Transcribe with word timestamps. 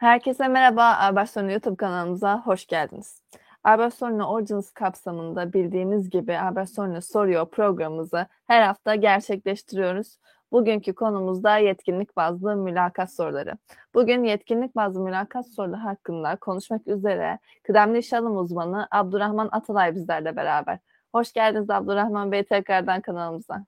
Herkese 0.00 0.48
merhaba, 0.48 0.96
Albertson'un 0.96 1.48
YouTube 1.48 1.76
kanalımıza 1.76 2.40
hoş 2.40 2.66
geldiniz. 2.66 3.22
Albertson'un 3.64 4.18
Origins 4.18 4.70
kapsamında 4.70 5.52
bildiğiniz 5.52 6.10
gibi 6.10 6.38
Albertson'un 6.38 7.00
Soruyor 7.00 7.50
programımızı 7.50 8.26
her 8.46 8.62
hafta 8.62 8.94
gerçekleştiriyoruz. 8.94 10.18
Bugünkü 10.52 10.94
konumuz 10.94 11.44
da 11.44 11.58
yetkinlik 11.58 12.16
bazlı 12.16 12.56
mülakat 12.56 13.12
soruları. 13.12 13.52
Bugün 13.94 14.24
yetkinlik 14.24 14.76
bazlı 14.76 15.00
mülakat 15.00 15.46
soruları 15.48 15.80
hakkında 15.80 16.36
konuşmak 16.36 16.86
üzere 16.86 17.38
kıdemli 17.62 17.98
iş 17.98 18.12
alım 18.12 18.36
uzmanı 18.36 18.88
Abdurrahman 18.90 19.48
Atalay 19.52 19.94
bizlerle 19.94 20.36
beraber. 20.36 20.78
Hoş 21.14 21.32
geldiniz 21.32 21.70
Abdurrahman 21.70 22.32
Bey 22.32 22.44
tekrardan 22.44 23.00
kanalımıza. 23.00 23.64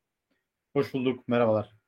Hoş 0.76 0.94
bulduk, 0.94 1.28
merhabalar. 1.28 1.81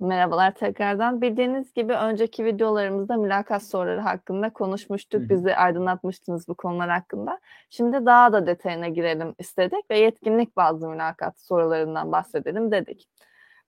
Merhabalar 0.00 0.54
tekrardan. 0.54 1.22
Bildiğiniz 1.22 1.74
gibi 1.74 1.92
önceki 1.92 2.44
videolarımızda 2.44 3.16
mülakat 3.16 3.62
soruları 3.62 4.00
hakkında 4.00 4.52
konuşmuştuk. 4.52 5.30
Bizi 5.30 5.56
aydınlatmıştınız 5.56 6.48
bu 6.48 6.54
konular 6.54 6.90
hakkında. 6.90 7.40
Şimdi 7.70 8.06
daha 8.06 8.32
da 8.32 8.46
detayına 8.46 8.88
girelim 8.88 9.34
istedik 9.38 9.90
ve 9.90 9.98
yetkinlik 9.98 10.56
bazlı 10.56 10.88
mülakat 10.88 11.40
sorularından 11.40 12.12
bahsedelim 12.12 12.70
dedik. 12.70 13.08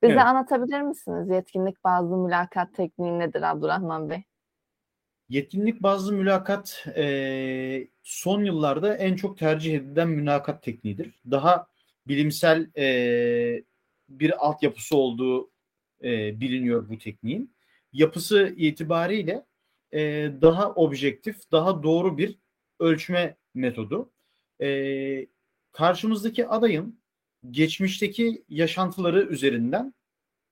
Bize 0.02 0.12
Evet. 0.12 0.22
anlatabilir 0.22 0.80
misiniz 0.80 1.28
yetkinlik 1.30 1.84
bazlı 1.84 2.16
mülakat 2.16 2.74
tekniği 2.74 3.18
nedir 3.18 3.42
Abdurrahman 3.42 4.10
Bey? 4.10 4.22
Yetkinlik 5.28 5.82
bazlı 5.82 6.12
mülakat 6.12 6.86
e, 6.96 7.88
son 8.02 8.44
yıllarda 8.44 8.96
en 8.96 9.16
çok 9.16 9.38
tercih 9.38 9.74
edilen 9.74 10.08
mülakat 10.08 10.62
tekniğidir. 10.62 11.20
Daha 11.30 11.66
bilimsel 12.06 12.70
e, 12.76 13.64
bir 14.08 14.46
altyapısı 14.46 14.96
olduğu 14.96 15.51
e, 16.02 16.40
biliniyor 16.40 16.88
bu 16.88 16.98
tekniğin. 16.98 17.54
Yapısı 17.92 18.54
itibariyle 18.56 19.46
e, 19.92 20.00
daha 20.42 20.72
objektif, 20.72 21.52
daha 21.52 21.82
doğru 21.82 22.18
bir 22.18 22.38
ölçme 22.80 23.36
metodu. 23.54 24.12
E, 24.60 25.26
karşımızdaki 25.72 26.48
adayın 26.48 27.00
geçmişteki 27.50 28.44
yaşantıları 28.48 29.22
üzerinden 29.22 29.94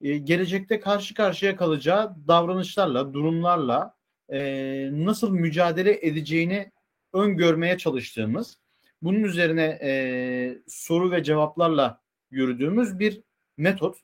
e, 0.00 0.18
gelecekte 0.18 0.80
karşı 0.80 1.14
karşıya 1.14 1.56
kalacağı 1.56 2.16
davranışlarla, 2.28 3.14
durumlarla 3.14 3.94
e, 4.28 4.88
nasıl 4.92 5.30
mücadele 5.30 6.06
edeceğini 6.06 6.72
öngörmeye 7.12 7.78
çalıştığımız, 7.78 8.58
bunun 9.02 9.22
üzerine 9.22 9.78
e, 9.82 10.58
soru 10.68 11.10
ve 11.10 11.22
cevaplarla 11.22 12.00
yürüdüğümüz 12.30 12.98
bir 12.98 13.22
metot. 13.56 13.98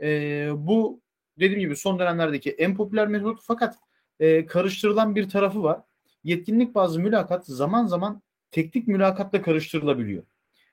E, 0.00 0.48
bu 0.56 1.00
dediğim 1.38 1.60
gibi 1.60 1.76
son 1.76 1.98
dönemlerdeki 1.98 2.50
en 2.50 2.76
popüler 2.76 3.08
metot 3.08 3.40
fakat 3.42 3.76
e, 4.20 4.46
karıştırılan 4.46 5.16
bir 5.16 5.28
tarafı 5.28 5.62
var. 5.62 5.80
Yetkinlik 6.24 6.74
bazlı 6.74 7.00
mülakat 7.00 7.46
zaman 7.46 7.86
zaman 7.86 8.22
teknik 8.50 8.88
mülakatla 8.88 9.42
karıştırılabiliyor. 9.42 10.22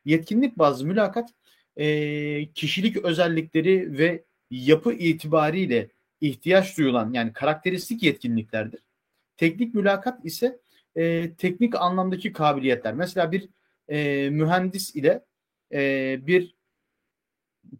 Yetkinlik 0.05 0.57
bazlı 0.57 0.85
mülakat 0.85 1.29
e, 1.77 2.51
kişilik 2.53 2.97
özellikleri 2.97 3.97
ve 3.97 4.23
yapı 4.51 4.93
itibariyle 4.93 5.89
ihtiyaç 6.21 6.77
duyulan 6.77 7.13
yani 7.13 7.33
karakteristik 7.33 8.03
yetkinliklerdir. 8.03 8.79
Teknik 9.37 9.73
mülakat 9.75 10.25
ise 10.25 10.59
e, 10.95 11.33
teknik 11.33 11.75
anlamdaki 11.75 12.33
kabiliyetler. 12.33 12.93
Mesela 12.93 13.31
bir 13.31 13.49
e, 13.89 14.29
mühendis 14.29 14.95
ile 14.95 15.25
e, 15.73 16.19
bir 16.27 16.55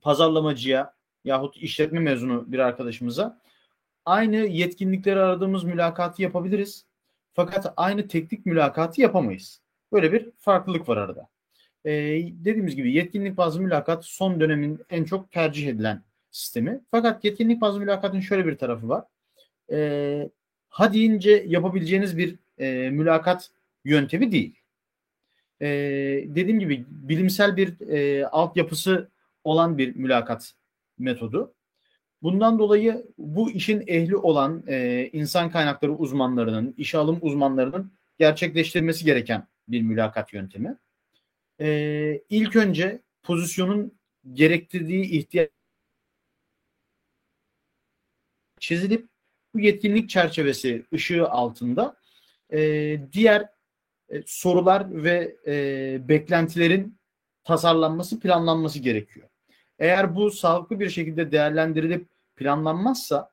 pazarlamacıya 0.02 0.97
yahut 1.23 1.57
işletme 1.57 1.99
mezunu 1.99 2.51
bir 2.51 2.59
arkadaşımıza 2.59 3.41
aynı 4.05 4.35
yetkinlikleri 4.35 5.19
aradığımız 5.19 5.63
mülakatı 5.63 6.21
yapabiliriz. 6.21 6.85
Fakat 7.33 7.73
aynı 7.78 8.07
teknik 8.07 8.45
mülakatı 8.45 9.01
yapamayız. 9.01 9.61
Böyle 9.91 10.11
bir 10.11 10.29
farklılık 10.38 10.89
var 10.89 10.97
arada. 10.97 11.29
Ee, 11.85 11.91
dediğimiz 12.45 12.75
gibi 12.75 12.94
yetkinlik 12.94 13.38
bazlı 13.38 13.61
mülakat 13.61 14.06
son 14.06 14.39
dönemin 14.39 14.79
en 14.89 15.03
çok 15.03 15.31
tercih 15.31 15.67
edilen 15.67 16.03
sistemi. 16.31 16.81
Fakat 16.91 17.25
yetkinlik 17.25 17.61
bazlı 17.61 17.79
mülakatın 17.79 18.19
şöyle 18.19 18.45
bir 18.45 18.57
tarafı 18.57 18.89
var. 18.89 19.03
Ee, 19.72 20.29
ha 20.69 20.94
deyince 20.94 21.45
yapabileceğiniz 21.47 22.17
bir 22.17 22.35
e, 22.57 22.89
mülakat 22.89 23.50
yöntemi 23.85 24.31
değil. 24.31 24.56
Ee, 25.61 25.67
dediğim 26.27 26.59
gibi 26.59 26.85
bilimsel 26.89 27.57
bir 27.57 27.89
e, 27.89 28.25
altyapısı 28.25 29.09
olan 29.44 29.77
bir 29.77 29.95
mülakat 29.95 30.53
metodu. 31.00 31.53
Bundan 32.22 32.59
dolayı 32.59 33.06
bu 33.18 33.52
işin 33.52 33.84
ehli 33.88 34.16
olan 34.18 34.63
e, 34.68 35.09
insan 35.13 35.52
kaynakları 35.52 35.94
uzmanlarının, 35.94 36.75
işe 36.78 36.97
alım 36.97 37.18
uzmanlarının 37.22 37.91
gerçekleştirmesi 38.19 39.06
gereken 39.06 39.47
bir 39.68 39.81
mülakat 39.81 40.34
yöntemi. 40.34 40.78
E, 41.62 42.22
ilk 42.30 42.56
önce 42.56 43.02
pozisyonun 43.24 43.97
gerektirdiği 44.34 45.06
ihtiyaç 45.06 45.50
çizilip 48.59 49.07
bu 49.53 49.59
yetkinlik 49.59 50.09
çerçevesi 50.09 50.86
ışığı 50.94 51.30
altında 51.30 51.97
e, 52.53 52.59
diğer 53.13 53.50
e, 54.09 54.24
sorular 54.25 55.03
ve 55.03 55.36
e, 55.47 56.07
beklentilerin 56.09 56.97
tasarlanması, 57.44 58.19
planlanması 58.19 58.80
gerekiyor. 58.80 59.30
Eğer 59.79 60.15
bu 60.15 60.31
sağlıklı 60.31 60.79
bir 60.79 60.89
şekilde 60.89 61.31
değerlendirilip 61.31 62.07
planlanmazsa 62.35 63.31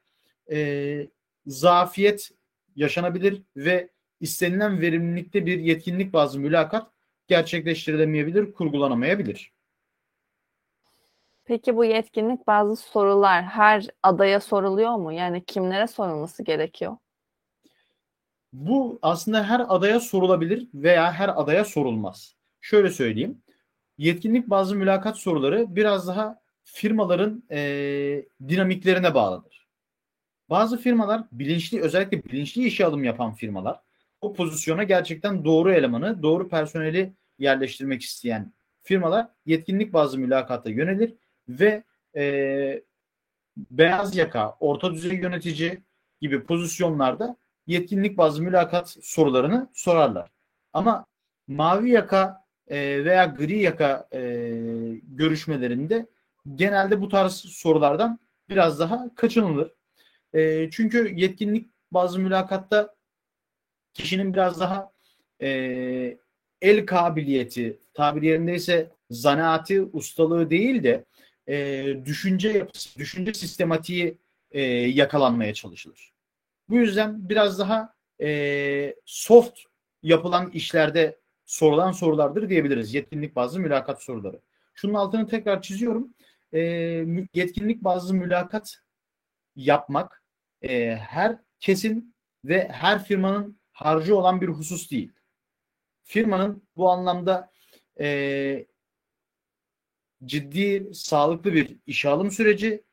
e, 0.53 1.09
zafiyet 1.47 2.31
yaşanabilir 2.77 3.43
ve 3.57 3.89
istenilen 4.21 4.81
verimlilikte 4.81 5.47
bir 5.47 5.59
yetkinlik 5.59 6.13
bazlı 6.13 6.41
mülakat 6.41 6.91
gerçekleştirilemeyebilir, 7.29 8.53
kurgulanamayabilir. 8.53 9.53
Peki 11.45 11.77
bu 11.77 11.85
yetkinlik 11.85 12.47
bazı 12.47 12.77
sorular 12.77 13.45
her 13.45 13.87
adaya 14.03 14.41
soruluyor 14.41 14.97
mu? 14.97 15.13
Yani 15.13 15.45
kimlere 15.45 15.87
sorulması 15.87 16.43
gerekiyor? 16.43 16.97
Bu 18.53 18.99
aslında 19.03 19.45
her 19.45 19.67
adaya 19.69 20.01
sorulabilir 20.01 20.69
veya 20.75 21.13
her 21.13 21.41
adaya 21.41 21.65
sorulmaz. 21.65 22.37
Şöyle 22.61 22.91
söyleyeyim. 22.91 23.43
Yetkinlik 23.99 24.51
bazı 24.51 24.77
mülakat 24.77 25.19
soruları 25.19 25.77
biraz 25.77 26.09
daha 26.09 26.41
firmaların 26.63 27.43
e, 27.51 27.59
dinamiklerine 28.49 29.15
bağlıdır. 29.15 29.67
Bazı 30.51 30.79
firmalar 30.79 31.25
bilinçli 31.33 31.81
özellikle 31.81 32.25
bilinçli 32.25 32.67
işe 32.67 32.87
alım 32.87 33.05
yapan 33.05 33.35
firmalar 33.35 33.81
o 34.21 34.33
pozisyona 34.33 34.83
gerçekten 34.83 35.45
doğru 35.45 35.73
elemanı, 35.73 36.23
doğru 36.23 36.49
personeli 36.49 37.13
yerleştirmek 37.39 38.03
isteyen 38.03 38.53
firmalar 38.83 39.29
yetkinlik 39.47 39.93
bazı 39.93 40.19
mülakata 40.19 40.71
yönelir 40.71 41.15
ve 41.49 41.85
e, 42.17 42.83
beyaz 43.57 44.17
yaka, 44.17 44.57
orta 44.61 44.93
düzey 44.95 45.17
yönetici 45.17 45.83
gibi 46.21 46.45
pozisyonlarda 46.45 47.37
yetkinlik 47.67 48.19
bazı 48.19 48.43
mülakat 48.43 48.97
sorularını 49.03 49.71
sorarlar. 49.75 50.31
Ama 50.73 51.07
mavi 51.47 51.91
yaka 51.91 52.44
e, 52.69 53.05
veya 53.05 53.25
gri 53.25 53.59
yaka 53.59 54.09
e, 54.13 54.21
görüşmelerinde 55.03 56.07
genelde 56.55 57.01
bu 57.01 57.09
tarz 57.09 57.33
sorulardan 57.33 58.19
biraz 58.49 58.81
daha 58.81 59.15
kaçınılır. 59.15 59.73
E, 60.35 60.71
çünkü 60.71 61.15
yetkinlik 61.15 61.71
bazı 61.93 62.19
mülakatta 62.19 62.95
kişinin 63.95 64.35
biraz 64.35 64.61
daha 64.61 64.95
el 66.63 66.87
kabiliyeti, 66.87 67.79
tabir 67.95 68.23
yerindeyse 68.23 68.91
zanaati, 69.11 69.83
ustalığı 69.83 70.51
değil 70.51 70.83
de 70.83 71.05
düşünce 72.05 72.49
yapısı, 72.49 72.99
düşünce 72.99 73.35
sistematiği 73.35 74.19
yakalanmaya 74.95 75.55
çalışılır. 75.55 76.13
Bu 76.69 76.77
yüzden 76.77 77.29
biraz 77.29 77.59
daha 77.59 77.95
soft 79.05 79.59
yapılan 80.03 80.51
işlerde 80.51 81.19
sorulan 81.47 81.93
sorulardır 81.93 82.49
diyebiliriz. 82.49 82.95
Yetkinlik 82.95 83.37
bazlı 83.37 83.61
mülakat 83.61 84.03
soruları. 84.03 84.41
Şunun 84.75 84.95
altını 84.95 85.29
tekrar 85.29 85.63
çiziyorum. 85.63 86.15
E, 86.53 86.61
yetkinlik 87.35 87.85
bazlı 87.85 88.15
mülakat 88.15 88.77
yapmak 89.57 90.23
e, 90.63 90.97
her 90.97 91.39
kesin 91.61 92.15
ve 92.45 92.69
her 92.69 93.05
firmanın 93.05 93.59
harcı 93.73 94.17
olan 94.17 94.41
bir 94.41 94.49
husus 94.49 94.91
değil. 94.91 95.13
Firmanın 96.03 96.63
bu 96.77 96.91
anlamda 96.91 97.53
e, 98.01 98.67
ciddi, 100.25 100.91
sağlıklı 100.95 101.53
bir 101.53 101.77
işe 101.87 102.09
alım 102.09 102.31
süreci 102.31 102.85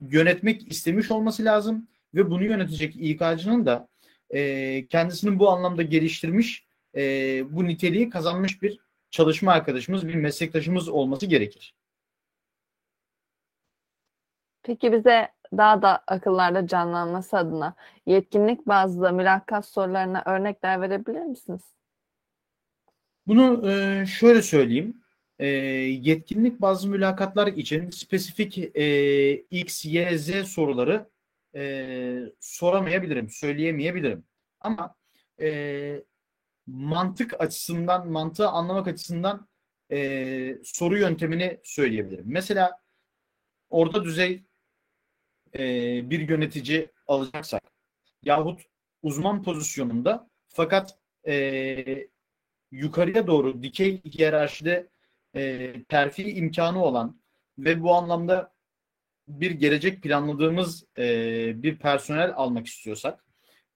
yönetmek 0.00 0.72
istemiş 0.72 1.10
olması 1.10 1.44
lazım 1.44 1.88
ve 2.14 2.30
bunu 2.30 2.44
yönetecek 2.44 2.96
İK'cının 2.96 3.66
da 3.66 3.88
e, 4.30 4.86
kendisinin 4.86 5.38
bu 5.38 5.50
anlamda 5.50 5.82
geliştirmiş, 5.82 6.66
e, 6.96 7.02
bu 7.50 7.64
niteliği 7.64 8.10
kazanmış 8.10 8.62
bir 8.62 8.78
çalışma 9.10 9.52
arkadaşımız, 9.52 10.08
bir 10.08 10.14
meslektaşımız 10.14 10.88
olması 10.88 11.26
gerekir. 11.26 11.74
Peki 14.62 14.92
bize 14.92 15.28
daha 15.56 15.82
da 15.82 16.04
akıllarda 16.06 16.66
canlanması 16.66 17.36
adına 17.36 17.74
yetkinlik 18.06 18.66
bazlı 18.66 19.12
mülakat 19.12 19.66
sorularına 19.66 20.22
örnekler 20.26 20.80
verebilir 20.80 21.20
misiniz? 21.20 21.62
Bunu 23.26 23.70
e, 23.70 24.06
şöyle 24.06 24.42
söyleyeyim. 24.42 25.04
E, 25.38 25.46
yetkinlik 25.46 26.60
bazlı 26.60 26.88
mülakatlar 26.88 27.46
için 27.46 27.90
spesifik 27.90 28.58
e, 28.58 29.32
X, 29.34 29.84
Y, 29.84 30.18
Z 30.18 30.48
soruları 30.48 31.08
e, 31.54 32.32
soramayabilirim, 32.40 33.30
söyleyemeyebilirim. 33.30 34.24
Ama 34.60 34.94
e, 35.40 35.48
mantık 36.66 37.40
açısından, 37.40 38.08
mantığı 38.08 38.48
anlamak 38.48 38.88
açısından 38.88 39.48
e, 39.92 40.58
soru 40.64 40.98
yöntemini 40.98 41.60
söyleyebilirim. 41.64 42.24
Mesela 42.26 42.80
orta 43.70 44.04
düzey 44.04 44.42
e, 45.54 45.60
bir 46.10 46.28
yönetici 46.28 46.90
alacaksak 47.06 47.62
yahut 48.22 48.60
uzman 49.02 49.42
pozisyonunda 49.42 50.30
fakat 50.48 50.98
e, 51.26 52.08
yukarıya 52.70 53.26
doğru 53.26 53.62
dikey 53.62 54.02
hiyerarşide 54.02 54.88
e, 55.36 55.72
terfi 55.84 56.30
imkanı 56.30 56.84
olan 56.84 57.20
ve 57.58 57.82
bu 57.82 57.94
anlamda 57.94 58.54
bir 59.28 59.50
gelecek 59.50 60.02
planladığımız 60.02 60.84
e, 60.98 61.62
bir 61.62 61.78
personel 61.78 62.32
almak 62.36 62.66
istiyorsak 62.66 63.23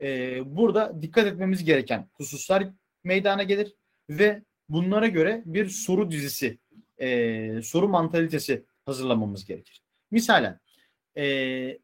e, 0.02 0.40
burada 0.56 1.02
dikkat 1.02 1.26
etmemiz 1.26 1.64
gereken 1.64 2.08
hususlar 2.12 2.68
meydana 3.04 3.42
gelir 3.42 3.74
ve 4.10 4.42
bunlara 4.68 5.06
göre 5.06 5.42
bir 5.46 5.68
soru 5.68 6.10
dizisi, 6.10 6.58
e, 6.98 7.62
soru 7.62 7.88
mantalitesi 7.88 8.64
hazırlamamız 8.86 9.44
gerekir. 9.44 9.82
Misalen 10.10 10.60
e, 11.16 11.78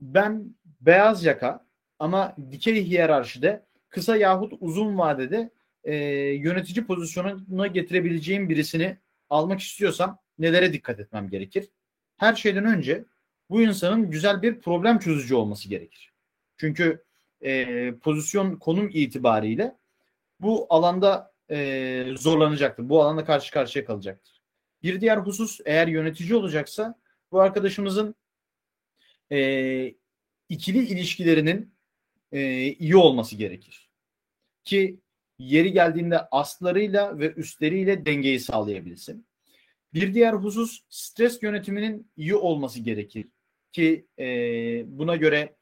ben 0.00 0.54
beyaz 0.80 1.24
yaka 1.24 1.66
ama 1.98 2.36
dikey 2.50 2.84
hiyerarşide 2.84 3.62
kısa 3.88 4.16
yahut 4.16 4.52
uzun 4.60 4.98
vadede 4.98 5.50
e, 5.84 5.94
yönetici 6.34 6.86
pozisyonuna 6.86 7.66
getirebileceğim 7.66 8.48
birisini 8.48 8.96
almak 9.30 9.60
istiyorsam 9.60 10.18
nelere 10.38 10.72
dikkat 10.72 11.00
etmem 11.00 11.30
gerekir? 11.30 11.68
Her 12.16 12.34
şeyden 12.34 12.64
önce 12.64 13.04
bu 13.50 13.62
insanın 13.62 14.10
güzel 14.10 14.42
bir 14.42 14.60
problem 14.60 14.98
çözücü 14.98 15.34
olması 15.34 15.68
gerekir. 15.68 16.12
Çünkü 16.56 17.04
e, 17.42 17.92
pozisyon 17.94 18.56
konum 18.56 18.90
itibariyle 18.92 19.76
bu 20.40 20.66
alanda 20.70 21.32
e, 21.50 22.04
zorlanacaktır. 22.18 22.88
Bu 22.88 23.02
alanda 23.02 23.24
karşı 23.24 23.52
karşıya 23.52 23.84
kalacaktır. 23.84 24.42
Bir 24.82 25.00
diğer 25.00 25.16
husus 25.16 25.60
eğer 25.64 25.88
yönetici 25.88 26.34
olacaksa 26.34 26.94
bu 27.32 27.40
arkadaşımızın 27.40 28.14
e, 29.32 29.94
ikili 30.48 30.86
ilişkilerinin 30.86 31.74
e, 32.32 32.66
iyi 32.66 32.96
olması 32.96 33.36
gerekir. 33.36 33.90
Ki 34.64 35.00
yeri 35.38 35.72
geldiğinde 35.72 36.20
aslarıyla 36.30 37.18
ve 37.18 37.32
üstleriyle 37.32 38.06
dengeyi 38.06 38.40
sağlayabilsin. 38.40 39.26
Bir 39.94 40.14
diğer 40.14 40.32
husus 40.32 40.80
stres 40.88 41.42
yönetiminin 41.42 42.10
iyi 42.16 42.34
olması 42.34 42.80
gerekir. 42.80 43.26
Ki 43.72 44.06
e, 44.18 44.26
buna 44.98 45.16
göre 45.16 45.56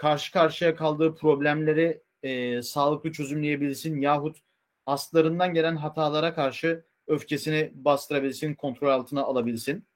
karşı 0.00 0.32
karşıya 0.32 0.76
kaldığı 0.76 1.14
problemleri 1.14 2.02
e, 2.22 2.62
sağlıklı 2.62 3.12
çözümleyebilsin 3.12 4.00
yahut 4.00 4.38
aslarından 4.86 5.54
gelen 5.54 5.76
hatalara 5.76 6.34
karşı 6.34 6.84
öfkesini 7.06 7.70
bastırabilsin, 7.74 8.54
kontrol 8.54 8.88
altına 8.88 9.22
alabilsin. 9.22 9.86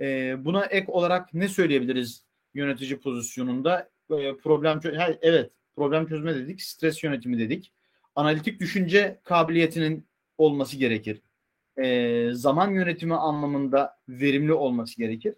E, 0.00 0.36
buna 0.44 0.64
ek 0.64 0.92
olarak 0.92 1.34
ne 1.34 1.48
söyleyebiliriz 1.48 2.24
yönetici 2.54 3.00
pozisyonunda? 3.00 3.90
E, 4.10 4.36
problem 4.36 4.80
evet 5.22 5.50
problem 5.76 6.06
çözme 6.06 6.34
dedik, 6.34 6.62
stres 6.62 7.04
yönetimi 7.04 7.38
dedik. 7.38 7.72
Analitik 8.14 8.60
düşünce 8.60 9.20
kabiliyetinin 9.24 10.06
olması 10.38 10.76
gerekir. 10.76 11.22
E, 11.76 12.28
zaman 12.32 12.70
yönetimi 12.70 13.14
anlamında 13.14 13.96
verimli 14.08 14.52
olması 14.52 14.96
gerekir. 14.96 15.34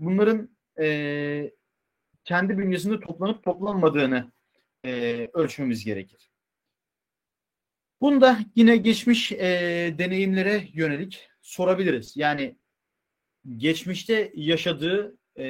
Bunların 0.00 0.48
e, 0.78 1.50
kendi 2.26 2.58
bünyesinde 2.58 3.00
toplanıp 3.00 3.44
toplanmadığını 3.44 4.32
e, 4.84 5.28
ölçmemiz 5.32 5.84
gerekir. 5.84 6.30
Bunda 8.00 8.38
yine 8.56 8.76
geçmiş 8.76 9.32
e, 9.32 9.94
deneyimlere 9.98 10.68
yönelik 10.72 11.28
sorabiliriz. 11.42 12.16
Yani 12.16 12.56
geçmişte 13.56 14.32
yaşadığı 14.34 15.18
e, 15.36 15.44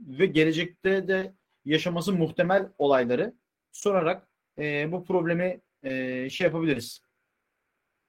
ve 0.00 0.26
gelecekte 0.26 1.08
de 1.08 1.34
yaşaması 1.64 2.12
muhtemel 2.12 2.68
olayları 2.78 3.34
sorarak 3.72 4.28
e, 4.58 4.92
bu 4.92 5.04
problemi 5.04 5.60
e, 5.82 6.30
şey 6.30 6.44
yapabiliriz. 6.44 7.02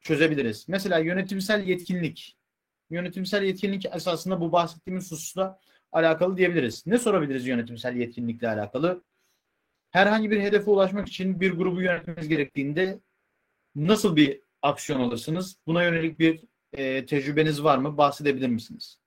Çözebiliriz. 0.01 0.69
Mesela 0.69 0.97
yönetimsel 0.97 1.67
yetkinlik. 1.67 2.37
Yönetimsel 2.89 3.43
yetkinlik 3.43 3.85
esasında 3.85 4.41
bu 4.41 4.51
bahsettiğimiz 4.51 5.11
hususla 5.11 5.59
alakalı 5.93 6.37
diyebiliriz. 6.37 6.87
Ne 6.87 6.97
sorabiliriz 6.97 7.47
yönetimsel 7.47 7.95
yetkinlikle 7.95 8.49
alakalı? 8.49 9.03
Herhangi 9.91 10.31
bir 10.31 10.41
hedefe 10.41 10.71
ulaşmak 10.71 11.07
için 11.07 11.39
bir 11.39 11.51
grubu 11.51 11.81
yönetmeniz 11.81 12.27
gerektiğinde 12.27 12.99
nasıl 13.75 14.15
bir 14.15 14.41
aksiyon 14.61 14.99
alırsınız? 14.99 15.57
Buna 15.67 15.83
yönelik 15.83 16.19
bir 16.19 16.43
e, 16.73 17.05
tecrübeniz 17.05 17.63
var 17.63 17.77
mı? 17.77 17.97
Bahsedebilir 17.97 18.47
misiniz? 18.47 18.99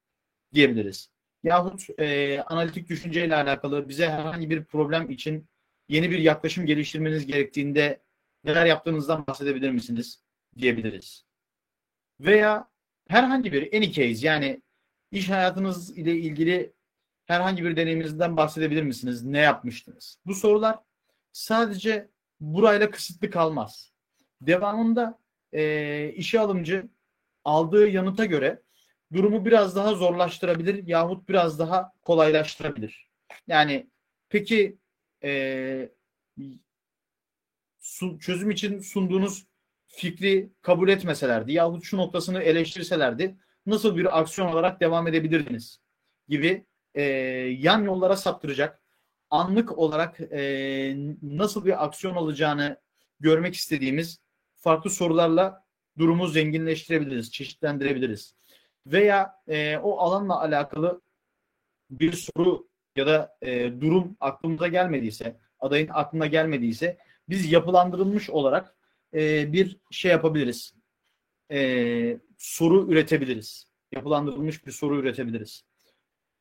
Diyebiliriz. 0.55 1.11
Yahut 1.45 2.01
e, 2.01 2.41
analitik 2.41 2.89
düşünceyle 2.89 3.37
alakalı 3.37 3.89
bize 3.89 4.09
herhangi 4.09 4.51
bir 4.51 4.65
problem 4.65 5.11
için 5.11 5.49
yeni 5.89 6.11
bir 6.11 6.19
yaklaşım 6.19 6.67
geliştirmeniz 6.67 7.27
gerektiğinde 7.27 8.01
neler 8.45 8.67
yaptığınızdan 8.67 9.27
bahsedebilir 9.27 9.71
misiniz? 9.71 10.23
Diyebiliriz. 10.59 11.25
Veya 12.21 12.69
herhangi 13.09 13.53
bir 13.53 13.77
any 13.77 13.93
case 13.93 14.27
yani 14.27 14.63
iş 15.11 15.31
hayatınız 15.31 15.99
ile 15.99 16.17
ilgili 16.17 16.73
herhangi 17.27 17.65
bir 17.65 17.77
deneyiminizden 17.77 18.37
bahsedebilir 18.37 18.83
misiniz? 18.83 19.25
Ne 19.25 19.39
yapmıştınız? 19.39 20.19
Bu 20.27 20.35
sorular 20.35 20.79
sadece 21.33 22.09
burayla 22.41 22.91
kısıtlı 22.91 23.31
kalmaz. 23.31 23.93
Devamında 24.41 25.19
e, 25.53 26.13
işe 26.17 26.41
alımcı 26.41 26.89
aldığı 27.45 27.89
yanıta 27.89 28.25
göre 28.25 28.63
durumu 29.13 29.45
biraz 29.45 29.77
daha 29.77 29.95
zorlaştırabilir 29.95 30.87
yahut 30.87 31.29
biraz 31.29 31.59
daha 31.59 31.93
kolaylaştırabilir. 32.03 33.11
Yani 33.47 33.91
peki 34.29 34.79
e, 35.25 35.91
su, 37.79 38.19
çözüm 38.19 38.51
için 38.51 38.81
sunduğunuz 38.81 39.47
fikri 39.89 40.51
kabul 40.63 40.89
etmeselerdi 40.89 41.53
yahut 41.53 41.85
şu 41.85 41.97
noktasını 41.97 42.43
eleştirselerdi 42.43 43.37
nasıl 43.67 43.97
bir 43.97 44.21
aksiyon 44.21 44.49
olarak 44.49 44.81
devam 44.81 45.07
edebilirdiniz 45.07 45.81
gibi 46.29 46.67
e, 46.97 47.03
yan 47.59 47.85
yollara 47.85 48.17
saptıracak 48.17 48.83
anlık 49.31 49.79
olarak 49.79 50.21
e, 50.21 50.41
nasıl 51.23 51.65
bir 51.65 51.85
aksiyon 51.85 52.15
alacağını 52.17 52.77
görmek 53.21 53.55
istediğimiz 53.55 54.21
farklı 54.55 54.91
sorularla 54.91 55.65
durumu 55.99 56.27
zenginleştirebiliriz, 56.27 57.33
çeşitlendirebiliriz. 57.33 58.35
Veya 58.87 59.35
e, 59.49 59.77
o 59.77 59.99
alanla 59.99 60.41
alakalı 60.41 61.01
bir 61.91 62.13
soru 62.13 62.69
ya 62.97 63.07
da 63.07 63.37
e, 63.43 63.81
durum 63.81 64.17
aklımıza 64.21 64.69
gelmediyse, 64.69 65.37
adayın 65.61 65.89
aklına 65.93 66.27
gelmediyse 66.27 66.99
biz 67.29 67.53
yapılandırılmış 67.53 68.31
olarak 68.31 68.77
e, 69.15 69.53
bir 69.53 69.77
şey 69.91 70.11
yapabiliriz. 70.11 70.75
E, 71.51 72.19
soru 72.39 72.93
üretebiliriz. 72.93 73.67
Yapılandırılmış 73.93 74.67
bir 74.67 74.73
soru 74.73 75.01
üretebiliriz. 75.01 75.65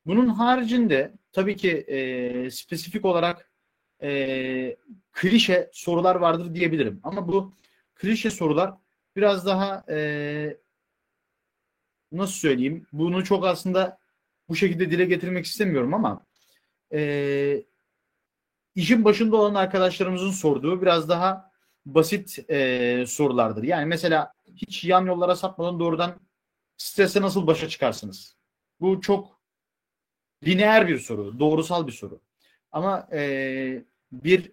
Bunun 0.06 0.26
haricinde 0.26 1.14
tabii 1.32 1.56
ki 1.56 1.70
e, 1.70 2.50
spesifik 2.50 3.04
olarak 3.04 3.50
e, 4.02 4.76
klişe 5.12 5.70
sorular 5.72 6.16
vardır 6.16 6.54
diyebilirim. 6.54 7.00
Ama 7.02 7.28
bu 7.28 7.54
klişe 7.94 8.30
sorular 8.30 8.74
biraz 9.16 9.46
daha 9.46 9.84
e, 9.90 10.56
nasıl 12.12 12.32
söyleyeyim? 12.32 12.86
Bunu 12.92 13.24
çok 13.24 13.46
aslında 13.46 13.98
bu 14.48 14.56
şekilde 14.56 14.90
dile 14.90 15.04
getirmek 15.04 15.46
istemiyorum 15.46 15.94
ama 15.94 16.26
e, 16.92 17.64
işin 18.74 19.04
başında 19.04 19.36
olan 19.36 19.54
arkadaşlarımızın 19.54 20.30
sorduğu 20.30 20.82
biraz 20.82 21.08
daha 21.08 21.50
basit 21.86 22.50
e, 22.50 23.04
sorulardır. 23.08 23.62
Yani 23.62 23.86
mesela 23.86 24.32
hiç 24.54 24.84
yan 24.84 25.06
yollara 25.06 25.36
sapmadan 25.36 25.80
doğrudan 25.80 26.20
strese 26.76 27.22
nasıl 27.22 27.46
başa 27.46 27.68
çıkarsınız? 27.68 28.36
Bu 28.80 29.00
çok 29.00 29.35
lineer 30.46 30.88
bir 30.88 30.98
soru, 30.98 31.38
doğrusal 31.38 31.86
bir 31.86 31.92
soru. 31.92 32.20
Ama 32.72 33.08
e, 33.12 33.84
bir 34.12 34.52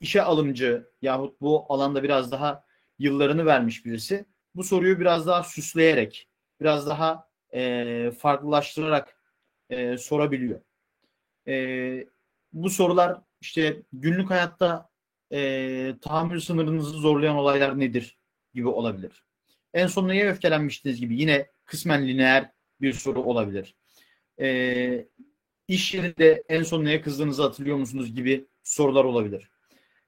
işe 0.00 0.22
alımcı 0.22 0.90
yahut 1.02 1.40
bu 1.40 1.66
alanda 1.68 2.02
biraz 2.02 2.32
daha 2.32 2.64
yıllarını 2.98 3.46
vermiş 3.46 3.84
birisi 3.84 4.26
bu 4.54 4.64
soruyu 4.64 5.00
biraz 5.00 5.26
daha 5.26 5.42
süsleyerek, 5.42 6.28
biraz 6.60 6.86
daha 6.86 7.28
e, 7.54 8.10
farklılaştırarak 8.18 9.16
e, 9.70 9.98
sorabiliyor. 9.98 10.60
E, 11.48 12.06
bu 12.52 12.70
sorular 12.70 13.20
işte 13.40 13.82
günlük 13.92 14.30
hayatta 14.30 14.90
e, 15.32 15.94
tahammül 16.02 16.40
sınırınızı 16.40 16.90
zorlayan 16.90 17.36
olaylar 17.36 17.80
nedir 17.80 18.18
gibi 18.54 18.68
olabilir. 18.68 19.24
En 19.74 19.86
son 19.86 20.08
neye 20.08 20.30
öfkelenmiştiniz 20.30 21.00
gibi 21.00 21.20
yine 21.20 21.50
kısmen 21.64 22.08
lineer 22.08 22.50
bir 22.80 22.92
soru 22.92 23.22
olabilir. 23.22 23.74
E, 24.40 25.08
iş 25.68 25.94
yerinde 25.94 26.42
en 26.48 26.62
son 26.62 26.84
neye 26.84 27.00
kızdığınızı 27.00 27.42
hatırlıyor 27.42 27.76
musunuz 27.76 28.14
gibi 28.14 28.46
sorular 28.62 29.04
olabilir. 29.04 29.50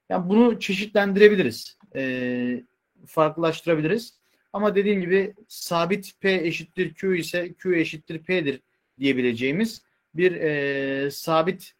Yani 0.08 0.28
bunu 0.28 0.60
çeşitlendirebiliriz. 0.60 1.78
E, 1.96 2.64
farklılaştırabiliriz. 3.06 4.18
Ama 4.52 4.74
dediğim 4.74 5.00
gibi 5.00 5.34
sabit 5.48 6.20
P 6.20 6.32
eşittir 6.32 6.94
Q 6.94 7.16
ise 7.16 7.54
Q 7.54 7.76
eşittir 7.76 8.22
P'dir 8.22 8.62
diyebileceğimiz 8.98 9.82
bir 10.14 10.32
e, 10.32 11.10
sabit 11.10 11.72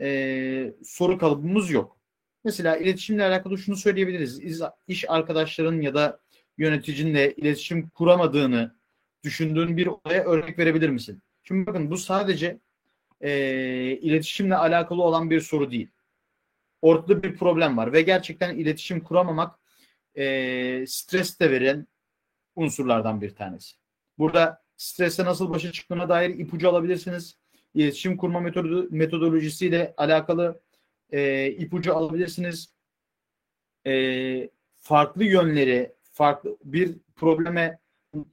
e, 0.00 0.72
soru 0.84 1.18
kalıbımız 1.18 1.70
yok. 1.70 1.98
Mesela 2.44 2.76
iletişimle 2.76 3.24
alakalı 3.24 3.58
şunu 3.58 3.76
söyleyebiliriz. 3.76 4.62
İş 4.88 5.10
arkadaşların 5.10 5.80
ya 5.80 5.94
da 5.94 6.20
yöneticinle 6.58 7.34
iletişim 7.34 7.88
kuramadığını 7.88 8.76
düşündüğün 9.24 9.76
bir 9.76 9.86
olaya 9.86 10.24
örnek 10.24 10.58
verebilir 10.58 10.88
misin? 10.88 11.22
Şimdi 11.48 11.66
bakın 11.66 11.90
bu 11.90 11.98
sadece 11.98 12.58
e, 13.20 13.30
iletişimle 14.00 14.56
alakalı 14.56 15.02
olan 15.02 15.30
bir 15.30 15.40
soru 15.40 15.70
değil. 15.70 15.88
Ortada 16.82 17.22
bir 17.22 17.36
problem 17.36 17.76
var 17.76 17.92
ve 17.92 18.02
gerçekten 18.02 18.56
iletişim 18.56 19.00
kuramamak 19.00 19.58
e, 20.14 20.84
stres 20.86 21.40
de 21.40 21.50
veren 21.50 21.86
unsurlardan 22.56 23.20
bir 23.20 23.34
tanesi. 23.34 23.76
Burada 24.18 24.62
strese 24.76 25.24
nasıl 25.24 25.50
başa 25.50 25.72
çıktığına 25.72 26.08
dair 26.08 26.30
ipucu 26.38 26.68
alabilirsiniz. 26.68 27.38
İletişim 27.74 28.16
kurma 28.16 28.40
metodu, 28.40 28.88
metodolojisiyle 28.90 29.94
alakalı 29.96 30.60
e, 31.10 31.50
ipucu 31.50 31.96
alabilirsiniz. 31.96 32.74
E, 33.86 34.50
farklı 34.76 35.24
yönleri, 35.24 35.92
farklı 36.12 36.56
bir 36.64 36.96
probleme 37.16 37.78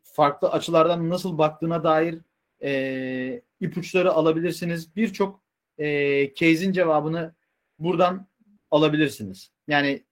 farklı 0.04 0.52
açılardan 0.52 1.10
nasıl 1.10 1.38
baktığına 1.38 1.84
dair 1.84 2.20
e, 2.66 3.42
ipuçları 3.60 4.12
alabilirsiniz. 4.12 4.96
Birçok 4.96 5.44
e, 5.78 6.34
case'in 6.36 6.72
cevabını 6.72 7.36
buradan 7.80 8.28
alabilirsiniz. 8.72 9.52
Yani 9.68 10.04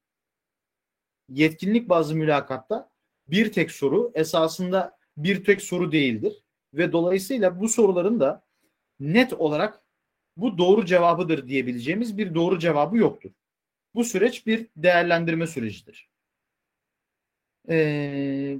yetkinlik 1.30 1.90
bazı 1.90 2.16
mülakatta 2.16 2.92
bir 3.28 3.52
tek 3.52 3.72
soru 3.72 4.12
esasında 4.16 4.98
bir 5.18 5.44
tek 5.44 5.62
soru 5.62 5.92
değildir. 5.92 6.44
Ve 6.74 6.92
dolayısıyla 6.92 7.60
bu 7.60 7.70
soruların 7.70 8.20
da 8.20 8.46
net 9.00 9.34
olarak 9.34 9.84
bu 10.38 10.58
doğru 10.58 10.86
cevabıdır 10.86 11.48
diyebileceğimiz 11.48 12.18
bir 12.18 12.36
doğru 12.36 12.60
cevabı 12.60 12.98
yoktur. 12.98 13.32
Bu 13.96 14.04
süreç 14.04 14.48
bir 14.48 14.68
değerlendirme 14.76 15.48
sürecidir. 15.48 16.10
Ee, 17.70 18.58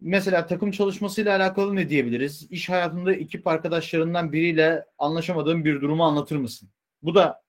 mesela 0.00 0.46
takım 0.46 0.70
çalışmasıyla 0.70 1.36
alakalı 1.36 1.76
ne 1.76 1.88
diyebiliriz? 1.88 2.46
İş 2.50 2.68
hayatında 2.68 3.12
ekip 3.12 3.46
arkadaşlarından 3.46 4.32
biriyle 4.32 4.84
anlaşamadığın 4.98 5.64
bir 5.64 5.80
durumu 5.80 6.04
anlatır 6.04 6.36
mısın? 6.36 6.68
Bu 7.02 7.14
da 7.14 7.42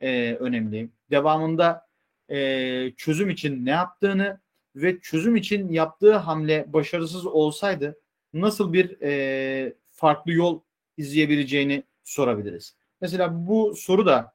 e, 0.00 0.34
önemli. 0.34 0.90
Devamında 1.10 1.86
e, 2.28 2.92
çözüm 2.96 3.30
için 3.30 3.66
ne 3.66 3.70
yaptığını 3.70 4.40
ve 4.76 5.00
çözüm 5.00 5.36
için 5.36 5.72
yaptığı 5.72 6.16
hamle 6.16 6.72
başarısız 6.72 7.26
olsaydı 7.26 8.00
nasıl 8.32 8.72
bir 8.72 9.00
e, 9.02 9.74
farklı 9.90 10.32
yol 10.32 10.60
izleyebileceğini 10.96 11.84
sorabiliriz. 12.04 12.76
Mesela 13.00 13.46
bu 13.46 13.74
soru 13.76 14.06
da 14.06 14.34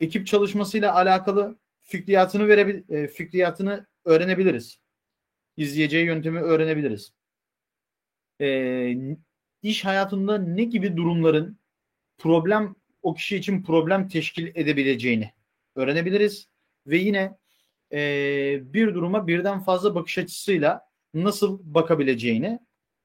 ekip 0.00 0.26
çalışmasıyla 0.26 0.94
alakalı 0.94 1.58
fikriyatını 1.82 2.48
verebil 2.48 2.94
e, 2.94 3.08
fikriyatını 3.08 3.86
öğrenebiliriz. 4.04 4.81
İzleyeceği 5.56 6.06
yöntemi 6.06 6.40
öğrenebiliriz. 6.40 7.12
E, 8.40 8.96
iş 9.62 9.84
hayatında 9.84 10.38
ne 10.38 10.64
gibi 10.64 10.96
durumların 10.96 11.58
problem 12.18 12.76
o 13.02 13.14
kişi 13.14 13.36
için 13.36 13.62
problem 13.62 14.08
teşkil 14.08 14.46
edebileceğini 14.54 15.32
öğrenebiliriz 15.74 16.48
ve 16.86 16.98
yine 16.98 17.38
e, 17.92 17.98
bir 18.74 18.94
duruma 18.94 19.26
birden 19.26 19.60
fazla 19.60 19.94
bakış 19.94 20.18
açısıyla 20.18 20.80
nasıl 21.14 21.60
bakabileceğini 21.62 22.60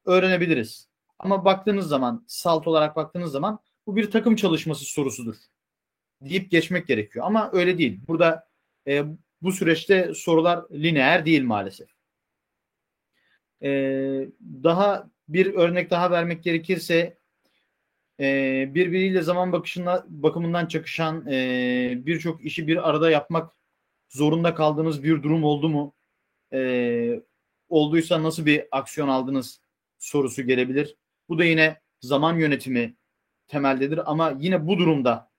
öğrenebiliriz. 0.05 0.87
Ama 1.19 1.45
baktığınız 1.45 1.87
zaman, 1.87 2.25
salt 2.27 2.67
olarak 2.67 2.95
baktığınız 2.95 3.31
zaman 3.31 3.59
bu 3.87 3.95
bir 3.95 4.11
takım 4.11 4.35
çalışması 4.35 4.85
sorusudur 4.85 5.35
deyip 6.21 6.51
geçmek 6.51 6.87
gerekiyor. 6.87 7.25
Ama 7.25 7.49
öyle 7.53 7.77
değil. 7.77 7.99
Burada 8.07 8.47
e, 8.87 9.03
bu 9.41 9.51
süreçte 9.51 10.13
sorular 10.15 10.65
lineer 10.71 11.25
değil 11.25 11.43
maalesef. 11.43 11.96
E, 13.63 13.69
daha 14.63 15.09
bir 15.27 15.53
örnek 15.53 15.89
daha 15.89 16.11
vermek 16.11 16.43
gerekirse 16.43 17.17
e, 18.19 18.25
birbiriyle 18.75 19.21
zaman 19.21 19.51
bakışına, 19.51 20.05
bakımından 20.07 20.65
çakışan 20.65 21.27
e, 21.27 22.05
birçok 22.05 22.45
işi 22.45 22.67
bir 22.67 22.89
arada 22.89 23.09
yapmak 23.11 23.51
zorunda 24.09 24.55
kaldığınız 24.55 25.03
bir 25.03 25.23
durum 25.23 25.43
oldu 25.43 25.69
mu? 25.69 25.93
E, 26.53 27.21
olduysa 27.69 28.23
nasıl 28.23 28.45
bir 28.45 28.63
aksiyon 28.71 29.07
aldınız 29.07 29.61
sorusu 29.97 30.41
gelebilir. 30.41 30.95
Bu 31.29 31.39
da 31.39 31.45
yine 31.45 31.81
zaman 32.01 32.37
yönetimi 32.37 32.95
temeldedir 33.47 34.11
ama 34.11 34.35
yine 34.39 34.67
bu 34.67 34.77
durumda 34.77 35.29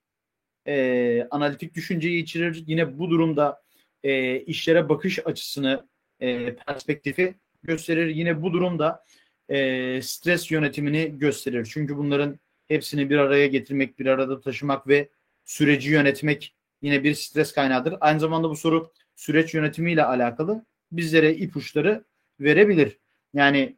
e, 0.67 1.29
analitik 1.31 1.75
düşünceyi 1.75 2.23
içerir. 2.23 2.65
Yine 2.67 2.99
bu 2.99 3.11
durumda 3.11 3.63
e, 4.03 4.41
işlere 4.41 4.89
bakış 4.89 5.27
açısını, 5.27 5.89
e, 6.21 6.57
perspektifi 6.57 7.35
gösterir. 7.69 8.07
Yine 8.07 8.43
bu 8.43 8.53
durumda 8.53 9.05
e, 9.49 10.03
stres 10.03 10.51
yönetimini 10.51 11.19
gösterir. 11.19 11.69
Çünkü 11.73 11.97
bunların 11.97 12.39
hepsini 12.69 13.11
bir 13.11 13.19
araya 13.19 13.47
getirmek, 13.47 13.99
bir 13.99 14.07
arada 14.07 14.41
taşımak 14.41 14.89
ve 14.89 15.09
süreci 15.45 15.91
yönetmek 15.91 16.55
yine 16.83 17.05
bir 17.05 17.15
stres 17.15 17.53
kaynağıdır. 17.53 17.95
Aynı 18.01 18.21
zamanda 18.21 18.51
bu 18.51 18.57
soru 18.57 18.93
süreç 19.17 19.55
yönetimiyle 19.55 20.05
alakalı 20.05 20.65
bizlere 20.93 21.35
ipuçları 21.35 22.05
verebilir. 22.41 22.99
Yani 23.35 23.77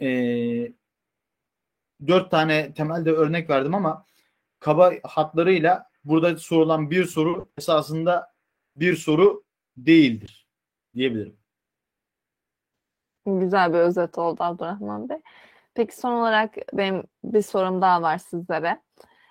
e, 0.00 0.08
dört 2.06 2.30
tane 2.30 2.74
temelde 2.74 3.12
örnek 3.12 3.50
verdim 3.50 3.74
ama 3.74 4.06
kaba 4.60 4.92
hatlarıyla 5.02 5.90
burada 6.04 6.36
sorulan 6.36 6.90
bir 6.90 7.04
soru 7.04 7.48
esasında 7.58 8.34
bir 8.76 8.96
soru 8.96 9.44
değildir 9.76 10.46
diyebilirim. 10.94 11.36
Güzel 13.36 13.72
bir 13.72 13.78
özet 13.78 14.18
oldu 14.18 14.42
Abdurrahman 14.42 15.08
Bey. 15.08 15.18
Peki 15.74 15.96
son 15.96 16.12
olarak 16.12 16.54
benim 16.72 17.02
bir 17.24 17.42
sorum 17.42 17.82
daha 17.82 18.02
var 18.02 18.18
sizlere. 18.18 18.80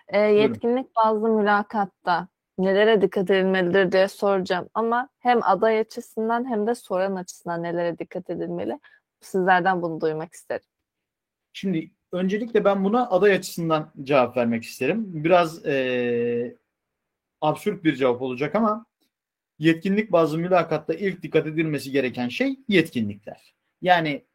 E, 0.08 0.20
yetkinlik 0.20 0.96
bazlı 0.96 1.30
mülakatta 1.30 2.28
nelere 2.58 3.02
dikkat 3.02 3.32
edilmelidir 3.32 3.92
diye 3.92 4.08
soracağım 4.08 4.70
ama 4.74 5.10
hem 5.20 5.44
aday 5.44 5.80
açısından 5.80 6.50
hem 6.50 6.68
de 6.68 6.76
soran 6.76 7.16
açısından 7.16 7.64
nelere 7.64 8.00
dikkat 8.00 8.30
edilmeli? 8.30 8.80
Sizlerden 9.22 9.82
bunu 9.82 10.02
duymak 10.02 10.34
isterim. 10.34 10.66
Şimdi 11.54 11.92
öncelikle 12.12 12.66
ben 12.66 12.84
buna 12.84 13.10
aday 13.10 13.34
açısından 13.34 13.92
cevap 14.04 14.38
vermek 14.38 14.64
isterim. 14.64 15.06
Biraz 15.08 15.66
e, 15.66 16.58
absürt 17.42 17.84
bir 17.84 17.96
cevap 17.96 18.22
olacak 18.22 18.56
ama 18.56 18.86
yetkinlik 19.60 20.12
bazı 20.12 20.38
mülakatta 20.38 20.94
ilk 20.94 21.24
dikkat 21.24 21.48
edilmesi 21.48 21.92
gereken 21.92 22.30
şey 22.30 22.60
yetkinlikler. 22.68 23.57
Yani 23.82 24.26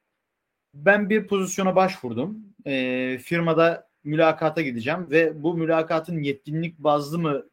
ben 0.75 1.11
bir 1.11 1.27
pozisyona 1.27 1.77
başvurdum. 1.77 2.39
E, 2.67 3.19
firmada 3.19 3.89
mülakata 4.05 4.63
gideceğim 4.63 5.11
ve 5.11 5.43
bu 5.43 5.55
mülakatın 5.55 6.23
yetkinlik 6.23 6.79
bazlı 6.79 7.19
mı 7.19 7.47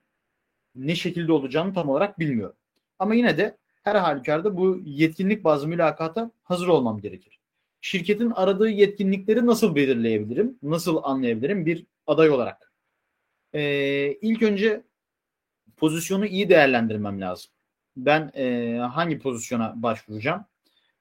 ne 0.76 0.96
şekilde 0.96 1.32
olacağını 1.32 1.74
tam 1.74 1.90
olarak 1.90 2.20
bilmiyorum. 2.20 2.56
Ama 3.00 3.16
yine 3.16 3.38
de 3.38 3.58
her 3.84 3.96
halükarda 3.96 4.58
bu 4.58 4.82
yetkinlik 4.86 5.44
bazı 5.44 5.68
mülakata 5.68 6.32
hazır 6.44 6.68
olmam 6.68 7.02
gerekir. 7.02 7.40
Şirketin 7.82 8.32
aradığı 8.32 8.70
yetkinlikleri 8.70 9.46
nasıl 9.46 9.76
belirleyebilirim? 9.76 10.60
Nasıl 10.64 11.00
anlayabilirim 11.04 11.66
bir 11.66 11.86
aday 12.08 12.30
olarak? 12.30 12.74
Ee, 13.54 14.14
ilk 14.22 14.44
önce 14.44 14.84
pozisyonu 15.78 16.26
iyi 16.26 16.50
değerlendirmem 16.50 17.22
lazım. 17.22 17.52
Ben 17.98 18.32
e, 18.36 18.78
hangi 18.78 19.20
pozisyona 19.20 19.74
başvuracağım? 19.84 20.46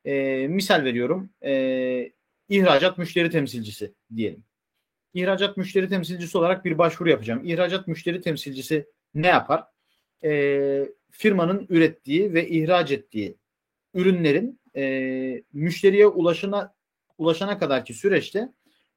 E, 0.09 0.49
misal 0.49 0.85
veriyorum. 0.85 1.31
E, 1.45 2.12
ihracat 2.49 2.99
müşteri 2.99 3.31
temsilcisi 3.31 3.95
diyelim. 4.17 4.45
İhracat 5.15 5.57
müşteri 5.57 5.88
temsilcisi 5.88 6.38
olarak 6.38 6.65
bir 6.65 6.79
başvuru 6.79 7.11
yapacağım. 7.11 7.45
İhracat 7.45 7.88
müşteri 7.88 8.21
temsilcisi 8.21 8.87
ne 9.15 9.27
yapar? 9.27 9.65
E, 10.25 10.88
firmanın 11.11 11.67
ürettiği 11.69 12.35
ve 12.35 12.49
ihraç 12.49 12.91
ettiği 12.91 13.37
ürünlerin 13.95 14.61
e, 14.77 15.43
müşteriye 15.53 16.07
ulaşana 16.07 16.75
ulaşana 17.19 17.59
kadarki 17.59 17.95
süreçte 17.95 18.49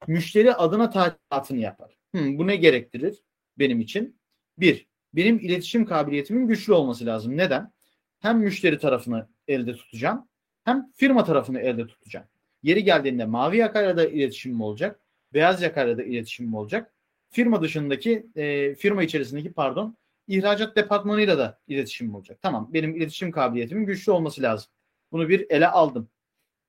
müşteri 0.06 0.54
adına 0.54 0.90
tadilatını 0.90 1.58
yapar. 1.58 1.96
Hmm, 2.12 2.38
bu 2.38 2.46
ne 2.46 2.56
gerektirir 2.56 3.22
benim 3.58 3.80
için? 3.80 4.20
Bir, 4.58 4.86
benim 5.14 5.38
iletişim 5.38 5.84
kabiliyetimin 5.84 6.46
güçlü 6.46 6.72
olması 6.72 7.06
lazım. 7.06 7.36
Neden? 7.36 7.72
Hem 8.20 8.38
müşteri 8.38 8.78
tarafını 8.78 9.28
elde 9.48 9.72
tutacağım 9.76 10.28
hem 10.64 10.90
firma 10.96 11.24
tarafını 11.24 11.60
elde 11.60 11.86
tutacağım. 11.86 12.26
Yeri 12.62 12.84
geldiğinde 12.84 13.24
mavi 13.24 13.56
yakayla 13.56 13.96
da 13.96 14.08
iletişimim 14.08 14.60
olacak. 14.60 15.00
Beyaz 15.34 15.62
yakayla 15.62 15.98
da 15.98 16.02
iletişimim 16.02 16.54
olacak. 16.54 16.92
Firma 17.30 17.62
dışındaki, 17.62 18.26
e, 18.36 18.74
firma 18.74 19.02
içerisindeki 19.02 19.52
pardon, 19.52 19.96
ihracat 20.28 20.76
departmanıyla 20.76 21.38
da 21.38 21.60
iletişimim 21.68 22.14
olacak. 22.14 22.38
Tamam, 22.42 22.70
benim 22.72 22.96
iletişim 22.96 23.30
kabiliyetimin 23.30 23.86
güçlü 23.86 24.12
olması 24.12 24.42
lazım. 24.42 24.70
Bunu 25.12 25.28
bir 25.28 25.46
ele 25.50 25.68
aldım. 25.68 26.08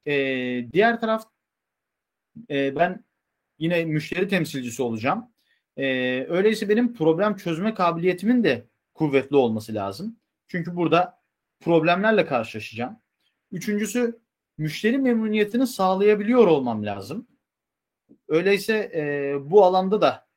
E, 0.08 0.14
diğer 0.74 1.00
taraf, 1.00 1.26
e, 2.50 2.76
ben 2.76 3.04
yine 3.60 3.86
müşteri 3.86 4.28
temsilcisi 4.28 4.84
olacağım. 4.84 5.30
E, 5.78 5.86
öyleyse 6.30 6.70
benim 6.70 6.94
problem 6.94 7.36
çözme 7.36 7.74
kabiliyetimin 7.74 8.44
de 8.44 8.66
kuvvetli 8.94 9.36
olması 9.36 9.74
lazım. 9.74 10.20
Çünkü 10.48 10.76
burada 10.76 11.22
problemlerle 11.60 12.26
karşılaşacağım. 12.26 13.00
Üçüncüsü 13.54 14.20
müşteri 14.58 14.98
memnuniyetini 14.98 15.68
sağlayabiliyor 15.68 16.48
olmam 16.48 16.86
lazım. 16.86 17.28
Öyleyse 18.28 18.92
e, 18.96 19.36
bu 19.52 19.66
alanda 19.66 20.02
da 20.02 20.28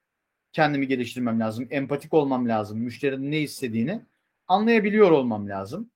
kendimi 0.53 0.87
geliştirmem 0.87 1.41
lazım. 1.41 1.69
Empatik 1.71 2.15
olmam 2.15 2.49
lazım. 2.49 2.79
Müşterinin 2.79 3.31
ne 3.31 3.41
istediğini 3.41 4.03
anlayabiliyor 4.49 5.11
olmam 5.11 5.49
lazım. 5.49 5.91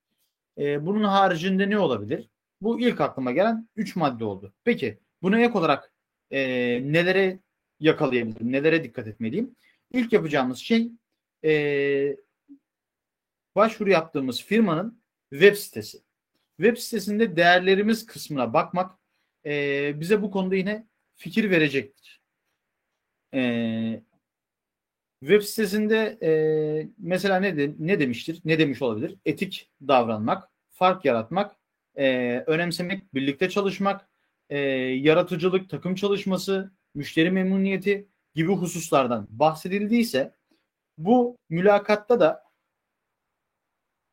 E, 0.59 0.87
bunun 0.87 1.05
haricinde 1.05 1.71
ne 1.71 1.79
olabilir? 1.79 2.29
Bu 2.61 2.81
ilk 2.81 3.01
aklıma 3.01 3.33
gelen 3.33 3.69
üç 3.77 3.97
madde 3.97 4.25
oldu. 4.25 4.53
Peki 4.65 4.99
buna 5.23 5.41
ek 5.41 5.59
olarak 5.59 5.93
e, 6.31 6.41
nelere 6.93 7.39
yakalayabilirim? 7.81 8.53
Nelere 8.53 8.85
dikkat 8.85 9.07
etmeliyim? 9.07 9.57
İlk 9.93 10.13
yapacağımız 10.13 10.59
şey 10.59 10.93
e, 11.45 12.17
başvuru 13.57 13.91
yaptığımız 13.91 14.43
firmanın 14.43 15.03
web 15.31 15.55
sitesi. 15.57 16.10
Web 16.61 16.77
sitesinde 16.77 17.37
değerlerimiz 17.37 18.07
kısmına 18.07 18.53
bakmak 18.53 18.99
e, 19.47 20.01
bize 20.01 20.23
bu 20.23 20.31
konuda 20.31 20.55
yine 20.55 20.87
fikir 21.17 21.51
verecektir. 21.51 22.23
E, 23.35 24.03
web 25.21 25.43
sitesinde 25.43 26.19
e, 26.23 26.31
mesela 26.99 27.41
ne, 27.41 27.57
de, 27.57 27.75
ne 27.79 28.01
demiştir? 28.01 28.41
Ne 28.45 28.59
demiş 28.59 28.83
olabilir? 28.83 29.17
Etik 29.25 29.71
davranmak, 29.89 30.49
fark 30.71 31.05
yaratmak, 31.05 31.57
e, 31.97 32.37
önemsemek, 32.47 33.15
birlikte 33.15 33.51
çalışmak, 33.51 34.09
e, 34.51 34.59
yaratıcılık, 34.59 35.71
takım 35.71 35.95
çalışması, 35.95 36.73
müşteri 36.95 37.31
memnuniyeti 37.31 38.09
gibi 38.35 38.53
hususlardan 38.53 39.27
bahsedildiyse 39.31 40.35
bu 40.99 41.39
mülakatta 41.49 42.21
da 42.21 42.50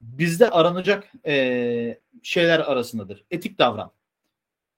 bizde 0.01 0.49
aranacak 0.49 1.11
e, 1.25 1.99
şeyler 2.23 2.59
arasındadır. 2.59 3.25
Etik 3.31 3.59
davran. 3.59 3.91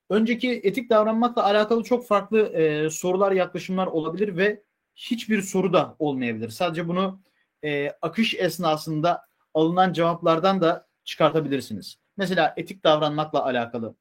Önceki 0.09 0.61
etik 0.63 0.89
davranmakla 0.89 1.43
alakalı 1.43 1.83
çok 1.83 2.07
farklı 2.07 2.39
e, 2.39 2.89
sorular, 2.89 3.31
yaklaşımlar 3.31 3.87
olabilir 3.87 4.37
ve 4.37 4.63
hiçbir 4.95 5.41
soru 5.41 5.73
da 5.73 5.95
olmayabilir. 5.99 6.49
Sadece 6.49 6.87
bunu 6.87 7.21
e, 7.63 7.91
akış 8.01 8.35
esnasında 8.35 9.25
alınan 9.53 9.93
cevaplardan 9.93 10.61
da 10.61 10.87
çıkartabilirsiniz. 11.03 11.99
Mesela 12.17 12.53
etik 12.57 12.83
davranmakla 12.83 13.45
alakalı. 13.45 13.95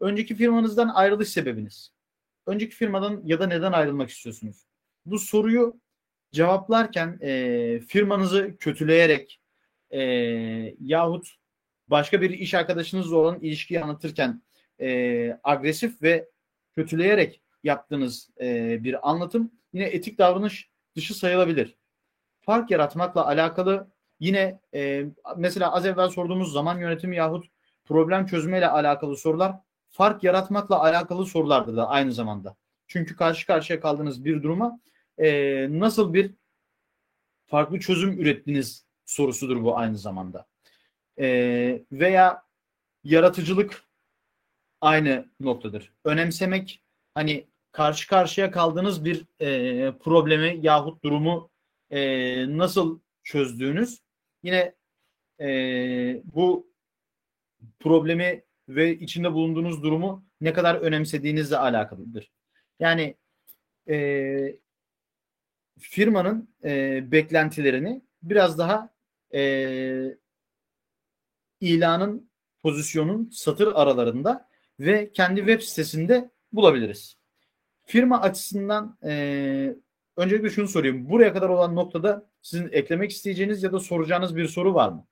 Önceki 0.00 0.34
firmanızdan 0.34 0.88
ayrılış 0.88 1.28
sebebiniz. 1.28 1.92
Önceki 2.46 2.74
firmadan 2.74 3.20
ya 3.24 3.40
da 3.40 3.46
neden 3.46 3.72
ayrılmak 3.72 4.10
istiyorsunuz? 4.10 4.66
Bu 5.06 5.18
soruyu 5.18 5.80
cevaplarken 6.32 7.18
e, 7.22 7.80
firmanızı 7.80 8.56
kötüleyerek 8.60 9.40
e, 9.90 10.00
yahut 10.80 11.28
başka 11.88 12.20
bir 12.20 12.30
iş 12.30 12.54
arkadaşınızla 12.54 13.16
olan 13.16 13.40
ilişkiyi 13.40 13.80
anlatırken 13.80 14.42
e, 14.80 15.38
agresif 15.44 16.02
ve 16.02 16.28
kötüleyerek 16.76 17.42
yaptığınız 17.64 18.30
e, 18.40 18.78
bir 18.84 19.10
anlatım 19.10 19.52
yine 19.72 19.84
etik 19.84 20.18
davranış 20.18 20.70
dışı 20.96 21.14
sayılabilir. 21.14 21.76
Fark 22.40 22.70
yaratmakla 22.70 23.26
alakalı 23.26 23.90
yine 24.20 24.60
e, 24.74 25.06
mesela 25.36 25.72
az 25.72 25.86
evvel 25.86 26.08
sorduğumuz 26.08 26.52
zaman 26.52 26.78
yönetimi 26.78 27.16
yahut 27.16 27.46
problem 27.84 28.26
çözmeyle 28.26 28.68
alakalı 28.68 29.16
sorular 29.16 29.56
fark 29.88 30.24
yaratmakla 30.24 30.80
alakalı 30.80 31.26
sorulardır 31.26 31.76
da 31.76 31.88
aynı 31.88 32.12
zamanda. 32.12 32.56
Çünkü 32.86 33.16
karşı 33.16 33.46
karşıya 33.46 33.80
kaldığınız 33.80 34.24
bir 34.24 34.42
duruma 34.42 34.80
e, 35.18 35.66
nasıl 35.70 36.14
bir 36.14 36.34
farklı 37.46 37.80
çözüm 37.80 38.20
ürettiniz 38.20 38.87
sorusudur 39.08 39.64
bu 39.64 39.78
aynı 39.78 39.98
zamanda. 39.98 40.46
E, 41.18 41.26
veya 41.92 42.42
yaratıcılık 43.04 43.82
aynı 44.80 45.28
noktadır. 45.40 45.92
Önemsemek 46.04 46.82
hani 47.14 47.48
karşı 47.72 48.08
karşıya 48.08 48.50
kaldığınız 48.50 49.04
bir 49.04 49.26
e, 49.40 49.92
problemi 49.98 50.58
yahut 50.62 51.04
durumu 51.04 51.50
e, 51.90 52.58
nasıl 52.58 53.00
çözdüğünüz 53.22 54.02
yine 54.42 54.74
e, 55.40 55.46
bu 56.24 56.72
problemi 57.80 58.44
ve 58.68 58.98
içinde 58.98 59.32
bulunduğunuz 59.32 59.82
durumu 59.82 60.24
ne 60.40 60.52
kadar 60.52 60.74
önemsediğinizle 60.74 61.56
alakalıdır. 61.56 62.30
Yani 62.80 63.16
e, 63.88 64.58
firmanın 65.78 66.54
e, 66.64 67.02
beklentilerini 67.12 68.02
biraz 68.22 68.58
daha 68.58 68.97
e, 69.34 70.18
ilanın 71.60 72.30
pozisyonun 72.62 73.30
satır 73.30 73.72
aralarında 73.74 74.48
ve 74.80 75.12
kendi 75.12 75.40
web 75.40 75.60
sitesinde 75.60 76.30
bulabiliriz. 76.52 77.18
Firma 77.84 78.20
açısından 78.20 78.98
e, 79.04 79.76
öncelikle 80.16 80.50
şunu 80.50 80.68
sorayım. 80.68 81.10
Buraya 81.10 81.32
kadar 81.32 81.48
olan 81.48 81.76
noktada 81.76 82.30
sizin 82.42 82.68
eklemek 82.72 83.10
isteyeceğiniz 83.10 83.62
ya 83.62 83.72
da 83.72 83.80
soracağınız 83.80 84.36
bir 84.36 84.48
soru 84.48 84.74
var 84.74 84.88
mı? 84.88 85.06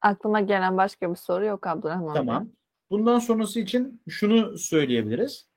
Aklıma 0.00 0.40
gelen 0.40 0.76
başka 0.76 1.10
bir 1.10 1.16
soru 1.16 1.44
yok 1.46 1.66
Abdurrahman 1.66 2.14
Tamam. 2.14 2.44
Bey. 2.44 2.52
Bundan 2.90 3.18
sonrası 3.18 3.60
için 3.60 4.02
şunu 4.08 4.58
söyleyebiliriz. 4.58 5.48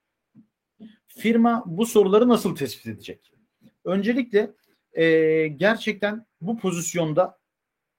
Firma 1.08 1.64
bu 1.66 1.86
soruları 1.86 2.30
nasıl 2.30 2.56
tespit 2.56 2.88
edecek? 2.88 3.34
Öncelikle 3.86 4.52
e, 4.94 5.48
gerçekten 5.48 6.26
bu 6.42 6.58
pozisyonda 6.58 7.40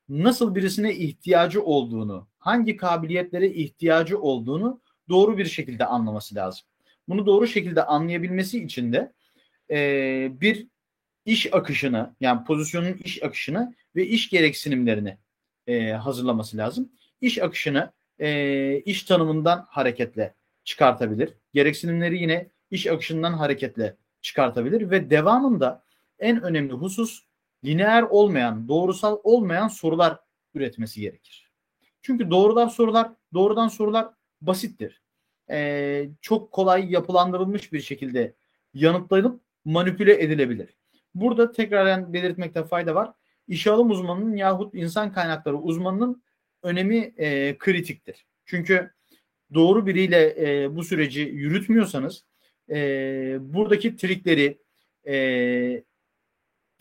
nasıl 0.09 0.55
birisine 0.55 0.94
ihtiyacı 0.94 1.62
olduğunu, 1.62 2.28
hangi 2.38 2.76
kabiliyetlere 2.76 3.48
ihtiyacı 3.48 4.20
olduğunu 4.20 4.81
doğru 5.09 5.38
bir 5.38 5.44
şekilde 5.44 5.87
anlaması 5.87 6.35
lazım. 6.35 6.66
Bunu 7.09 7.26
doğru 7.26 7.46
şekilde 7.46 7.85
anlayabilmesi 7.85 8.64
için 8.64 8.92
de 8.92 9.12
e, 9.70 10.40
bir 10.40 10.66
iş 11.24 11.55
akışını 11.55 12.14
yani 12.20 12.44
pozisyonun 12.44 12.92
iş 13.05 13.22
akışını 13.22 13.74
ve 13.96 14.07
iş 14.07 14.31
gereksinimlerini 14.31 15.18
e, 15.66 15.90
hazırlaması 15.90 16.57
lazım. 16.57 16.92
İş 17.20 17.38
akışını 17.38 17.92
e, 18.18 18.81
iş 18.81 19.02
tanımından 19.02 19.66
hareketle 19.68 20.35
çıkartabilir. 20.64 21.35
Gereksinimleri 21.55 22.18
yine 22.22 22.48
iş 22.70 22.87
akışından 22.87 23.33
hareketle 23.33 23.96
çıkartabilir 24.20 24.90
ve 24.90 25.11
devamında 25.11 25.85
en 26.22 26.42
önemli 26.42 26.72
husus 26.72 27.22
lineer 27.64 28.02
olmayan, 28.02 28.68
doğrusal 28.68 29.18
olmayan 29.22 29.68
sorular 29.68 30.18
üretmesi 30.54 31.00
gerekir. 31.00 31.50
Çünkü 32.02 32.30
doğrudan 32.30 32.68
sorular, 32.68 33.12
doğrudan 33.35 33.68
sorular 33.68 34.08
basittir. 34.40 35.02
Ee, 35.50 36.08
çok 36.20 36.52
kolay 36.52 36.92
yapılandırılmış 36.92 37.72
bir 37.72 37.80
şekilde 37.80 38.35
yanıtlanıp 38.74 39.40
manipüle 39.64 40.22
edilebilir. 40.22 40.76
Burada 41.14 41.52
tekraren 41.52 42.12
belirtmekte 42.12 42.64
fayda 42.64 42.94
var. 42.94 43.12
İşe 43.48 43.70
alım 43.70 43.90
uzmanının 43.90 44.37
yahut 44.37 44.74
insan 44.74 45.12
kaynakları 45.12 45.56
uzmanının 45.56 46.22
önemi 46.62 47.12
e, 47.16 47.58
kritiktir. 47.58 48.26
Çünkü 48.44 48.90
doğru 49.54 49.87
biriyle 49.87 50.35
e, 50.38 50.76
bu 50.76 50.85
süreci 50.85 51.20
yürütmüyorsanız 51.20 52.24
e, 52.70 52.76
buradaki 53.40 53.96
trikleri, 53.96 54.58
e, 55.06 55.14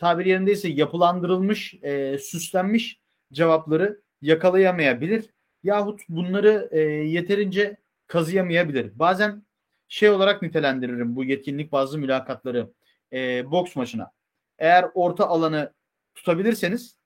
tabiri 0.02 0.30
yerindeyse 0.30 0.70
yapılandırılmış, 0.70 1.74
e, 1.74 2.18
süslenmiş 2.18 3.00
cevapları 3.34 4.02
yakalayamayabilir. 4.22 5.30
Yahut 5.64 6.02
bunları 6.10 6.70
e, 6.72 6.80
yeterince 6.80 7.78
kazıyamayabilir. 8.08 9.00
Bazen 9.00 9.44
şey 9.88 10.10
olarak 10.10 10.42
nitelendiririm 10.42 11.16
bu 11.16 11.24
yetkinlik 11.24 11.72
bazı 11.72 11.98
mülakatları 11.98 12.72
e, 13.14 13.52
boks 13.52 13.76
maçına. 13.76 14.12
Eğer 14.60 14.86
orta 14.94 15.28
alanı 15.28 15.74
tutabilirseniz 16.16 16.98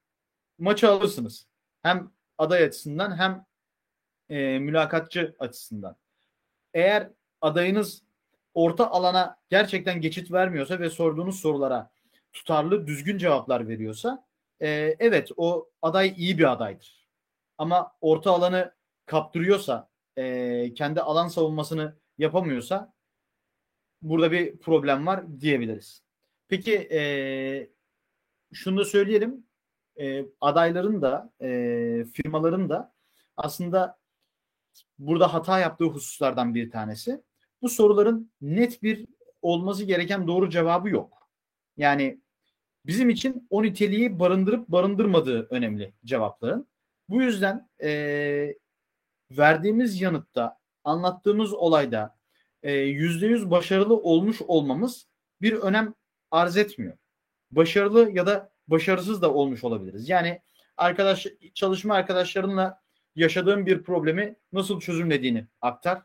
maçı 0.57 0.89
alırsınız. 0.89 1.47
Hem 1.81 2.11
aday 2.37 2.63
açısından 2.63 3.17
hem 3.17 3.45
e, 4.29 4.59
mülakatçı 4.59 5.35
açısından. 5.39 5.95
Eğer 6.73 7.09
adayınız 7.41 8.03
orta 8.53 8.91
alana 8.91 9.37
gerçekten 9.49 10.01
geçit 10.01 10.31
vermiyorsa 10.31 10.79
ve 10.79 10.89
sorduğunuz 10.89 11.39
sorulara 11.39 11.94
tutarlı, 12.35 12.87
düzgün 12.87 13.17
cevaplar 13.17 13.67
veriyorsa 13.67 14.25
e, 14.61 14.95
evet 14.99 15.31
o 15.37 15.69
aday 15.81 16.13
iyi 16.17 16.37
bir 16.37 16.51
adaydır. 16.51 17.07
Ama 17.57 17.91
orta 18.01 18.31
alanı 18.31 18.73
kaptırıyorsa, 19.05 19.89
e, 20.17 20.73
kendi 20.73 21.01
alan 21.01 21.27
savunmasını 21.27 21.95
yapamıyorsa 22.17 22.93
burada 24.01 24.31
bir 24.31 24.57
problem 24.57 25.07
var 25.07 25.39
diyebiliriz. 25.41 26.03
Peki 26.47 26.75
e, 26.91 27.01
şunu 28.53 28.79
da 28.79 28.85
söyleyelim. 28.85 29.45
E, 29.99 30.25
adayların 30.41 31.01
da 31.01 31.33
e, 31.41 31.47
firmaların 32.13 32.69
da 32.69 32.93
aslında 33.37 33.99
burada 34.99 35.33
hata 35.33 35.59
yaptığı 35.59 35.85
hususlardan 35.85 36.55
bir 36.55 36.71
tanesi. 36.71 37.23
Bu 37.61 37.69
soruların 37.69 38.31
net 38.41 38.83
bir 38.83 39.05
olması 39.41 39.83
gereken 39.83 40.27
doğru 40.27 40.49
cevabı 40.49 40.89
yok. 40.89 41.29
Yani 41.77 42.21
bizim 42.87 43.09
için 43.09 43.47
o 43.49 43.63
niteliği 43.63 44.19
barındırıp 44.19 44.67
barındırmadığı 44.67 45.47
önemli 45.49 45.93
cevapların. 46.05 46.67
Bu 47.09 47.21
yüzden 47.21 47.69
e, 47.83 48.55
verdiğimiz 49.31 50.01
yanıtta, 50.01 50.59
anlattığımız 50.83 51.53
olayda 51.53 52.15
yüzde 52.73 53.27
yüz 53.27 53.51
başarılı 53.51 53.97
olmuş 53.97 54.41
olmamız 54.41 55.07
bir 55.41 55.53
önem 55.53 55.93
arz 56.31 56.57
etmiyor. 56.57 56.97
Başarılı 57.51 58.11
ya 58.11 58.27
da 58.27 58.51
başarısız 58.67 59.21
da 59.21 59.33
olmuş 59.33 59.63
olabiliriz. 59.63 60.09
Yani 60.09 60.41
arkadaş 60.77 61.27
çalışma 61.53 61.95
arkadaşlarınla 61.95 62.81
yaşadığım 63.15 63.65
bir 63.65 63.83
problemi 63.83 64.35
nasıl 64.53 64.79
çözümlediğini 64.79 65.47
aktar. 65.61 66.01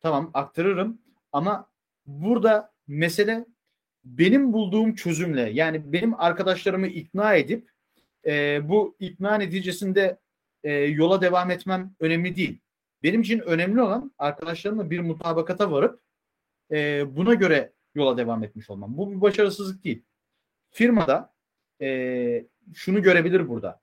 Tamam 0.00 0.30
aktarırım 0.34 1.02
ama 1.32 1.70
burada 2.06 2.72
mesele 2.86 3.46
benim 4.04 4.52
bulduğum 4.52 4.94
çözümle 4.94 5.50
yani 5.50 5.92
benim 5.92 6.20
arkadaşlarımı 6.20 6.86
ikna 6.86 7.34
edip 7.34 7.70
e, 8.26 8.60
bu 8.68 8.96
ikna 9.00 9.34
neticesinde 9.34 10.18
e, 10.64 10.72
yola 10.72 11.20
devam 11.20 11.50
etmem 11.50 11.94
önemli 12.00 12.36
değil. 12.36 12.60
Benim 13.02 13.20
için 13.20 13.38
önemli 13.38 13.82
olan 13.82 14.12
arkadaşlarımla 14.18 14.90
bir 14.90 15.00
mutabakata 15.00 15.70
varıp 15.70 16.00
e, 16.70 17.04
buna 17.16 17.34
göre 17.34 17.72
yola 17.94 18.16
devam 18.16 18.44
etmiş 18.44 18.70
olmam. 18.70 18.96
Bu 18.96 19.12
bir 19.12 19.20
başarısızlık 19.20 19.84
değil. 19.84 20.02
Firmada 20.70 21.34
e, 21.80 22.46
şunu 22.74 23.02
görebilir 23.02 23.48
burada. 23.48 23.80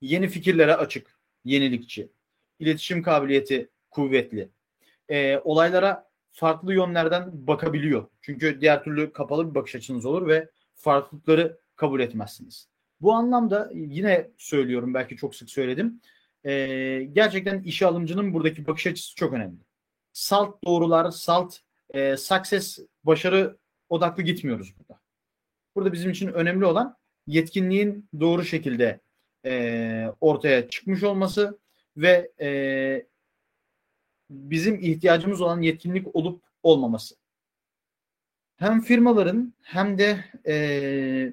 Yeni 0.00 0.28
fikirlere 0.28 0.74
açık, 0.74 1.18
yenilikçi, 1.44 2.12
iletişim 2.58 3.02
kabiliyeti 3.02 3.70
kuvvetli, 3.90 4.48
e, 5.08 5.38
olaylara 5.44 6.10
farklı 6.36 6.74
yönlerden 6.74 7.46
bakabiliyor. 7.46 8.06
Çünkü 8.20 8.60
diğer 8.60 8.84
türlü 8.84 9.12
kapalı 9.12 9.50
bir 9.50 9.54
bakış 9.54 9.74
açınız 9.74 10.06
olur 10.06 10.28
ve 10.28 10.48
farklılıkları 10.74 11.58
kabul 11.76 12.00
etmezsiniz. 12.00 12.68
Bu 13.00 13.12
anlamda 13.12 13.70
yine 13.74 14.30
söylüyorum 14.38 14.94
belki 14.94 15.16
çok 15.16 15.34
sık 15.34 15.50
söyledim. 15.50 16.00
E, 16.44 17.08
gerçekten 17.12 17.62
işe 17.62 17.86
alımcının 17.86 18.34
buradaki 18.34 18.66
bakış 18.66 18.86
açısı 18.86 19.14
çok 19.14 19.32
önemli. 19.32 19.58
Salt 20.12 20.64
doğrular, 20.64 21.10
salt 21.10 21.56
e, 21.90 22.16
success, 22.16 22.78
başarı 23.04 23.56
odaklı 23.88 24.22
gitmiyoruz 24.22 24.74
burada. 24.78 25.00
Burada 25.74 25.92
bizim 25.92 26.10
için 26.10 26.28
önemli 26.28 26.64
olan 26.64 26.96
yetkinliğin 27.26 28.08
doğru 28.20 28.44
şekilde 28.44 29.00
e, 29.44 30.12
ortaya 30.20 30.68
çıkmış 30.68 31.02
olması 31.02 31.58
ve 31.96 32.30
e, 32.40 33.06
bizim 34.30 34.80
ihtiyacımız 34.80 35.40
olan 35.40 35.62
yetkinlik 35.62 36.16
olup 36.16 36.42
olmaması. 36.62 37.16
Hem 38.56 38.80
firmaların 38.80 39.54
hem 39.62 39.98
de 39.98 40.24
e, 40.46 41.32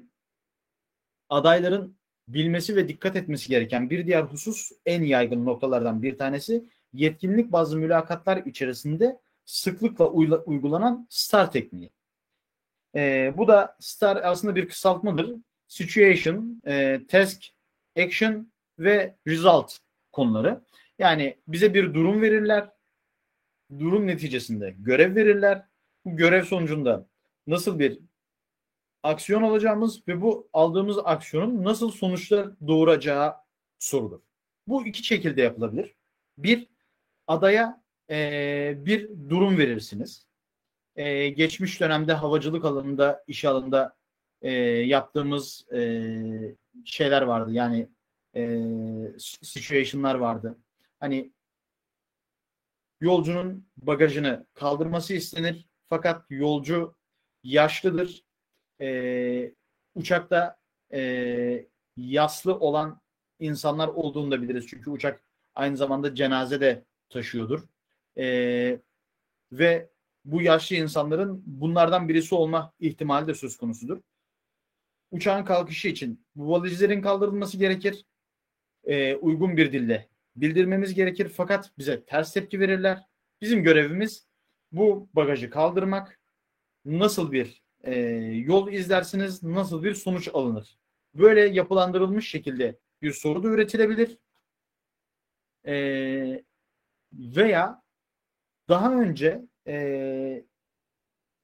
adayların 1.28 1.96
bilmesi 2.28 2.76
ve 2.76 2.88
dikkat 2.88 3.16
etmesi 3.16 3.48
gereken 3.48 3.90
bir 3.90 4.06
diğer 4.06 4.22
husus 4.22 4.72
en 4.86 5.02
yaygın 5.02 5.46
noktalardan 5.46 6.02
bir 6.02 6.18
tanesi 6.18 6.64
yetkinlik 6.92 7.52
bazı 7.52 7.76
mülakatlar 7.76 8.36
içerisinde 8.36 9.20
sıklıkla 9.44 10.08
uygulanan 10.46 11.06
STAR 11.10 11.50
tekniği. 11.50 11.90
E, 12.94 13.34
bu 13.36 13.48
da 13.48 13.76
STAR 13.80 14.16
aslında 14.16 14.56
bir 14.56 14.68
kısaltmadır. 14.68 15.36
Situation, 15.68 16.62
e, 16.66 17.00
Task, 17.08 17.44
Action 17.98 18.52
ve 18.78 19.16
Result 19.26 19.78
konuları. 20.12 20.60
Yani 20.98 21.36
bize 21.48 21.74
bir 21.74 21.94
durum 21.94 22.22
verirler. 22.22 22.68
Durum 23.78 24.06
neticesinde 24.06 24.74
görev 24.78 25.16
verirler. 25.16 25.66
Bu 26.04 26.16
görev 26.16 26.44
sonucunda 26.44 27.08
nasıl 27.46 27.78
bir 27.78 27.98
aksiyon 29.02 29.42
alacağımız 29.42 30.08
ve 30.08 30.22
bu 30.22 30.48
aldığımız 30.52 30.98
aksiyonun 31.04 31.64
nasıl 31.64 31.90
sonuçlar 31.90 32.50
doğuracağı 32.66 33.34
sorulur. 33.78 34.20
Bu 34.66 34.86
iki 34.86 35.04
şekilde 35.04 35.42
yapılabilir. 35.42 35.94
Bir, 36.38 36.66
adaya 37.26 37.82
e, 38.10 38.74
bir 38.76 39.10
durum 39.28 39.58
verirsiniz. 39.58 40.26
E, 40.96 41.28
geçmiş 41.28 41.80
dönemde 41.80 42.12
havacılık 42.12 42.64
alanında, 42.64 43.24
iş 43.26 43.44
alanında 43.44 43.96
e, 44.42 44.52
yaptığımız 44.62 45.66
e, 45.72 46.02
şeyler 46.84 47.22
vardı. 47.22 47.52
Yani 47.52 47.88
e, 48.36 48.60
situation'lar 49.18 50.14
vardı. 50.14 50.58
Hani 51.00 51.32
yolcunun 53.00 53.68
bagajını 53.76 54.46
kaldırması 54.54 55.14
istenir. 55.14 55.68
Fakat 55.88 56.24
yolcu 56.30 56.94
yaşlıdır. 57.42 58.24
E, 58.80 59.54
uçakta 59.94 60.56
e, 60.92 61.66
yaslı 61.96 62.58
olan 62.58 63.00
insanlar 63.38 63.88
olduğunu 63.88 64.30
da 64.30 64.42
biliriz. 64.42 64.66
Çünkü 64.66 64.90
uçak 64.90 65.24
aynı 65.54 65.76
zamanda 65.76 66.14
cenaze 66.14 66.60
de 66.60 66.84
taşıyordur. 67.08 67.62
E, 68.18 68.80
ve 69.52 69.90
bu 70.24 70.42
yaşlı 70.42 70.76
insanların 70.76 71.42
bunlardan 71.46 72.08
birisi 72.08 72.34
olma 72.34 72.72
ihtimali 72.80 73.26
de 73.26 73.34
söz 73.34 73.56
konusudur. 73.56 74.00
Uçağın 75.10 75.44
kalkışı 75.44 75.88
için 75.88 76.26
bu 76.34 76.50
valizlerin 76.50 77.02
kaldırılması 77.02 77.58
gerekir. 77.58 78.04
E, 78.84 79.14
uygun 79.14 79.56
bir 79.56 79.72
dille 79.72 80.08
bildirmemiz 80.36 80.94
gerekir. 80.94 81.28
Fakat 81.28 81.78
bize 81.78 82.04
ters 82.04 82.32
tepki 82.32 82.60
verirler. 82.60 83.02
Bizim 83.40 83.62
görevimiz 83.62 84.26
bu 84.72 85.08
bagajı 85.12 85.50
kaldırmak. 85.50 86.20
Nasıl 86.84 87.32
bir 87.32 87.62
e, 87.82 87.94
yol 88.46 88.72
izlersiniz, 88.72 89.42
nasıl 89.42 89.82
bir 89.82 89.94
sonuç 89.94 90.28
alınır? 90.32 90.78
Böyle 91.14 91.40
yapılandırılmış 91.40 92.30
şekilde 92.30 92.78
bir 93.02 93.12
soru 93.12 93.42
da 93.42 93.48
üretilebilir. 93.48 94.18
E, 95.66 96.44
veya 97.12 97.82
daha 98.68 98.94
önce 98.94 99.44
e, 99.66 100.44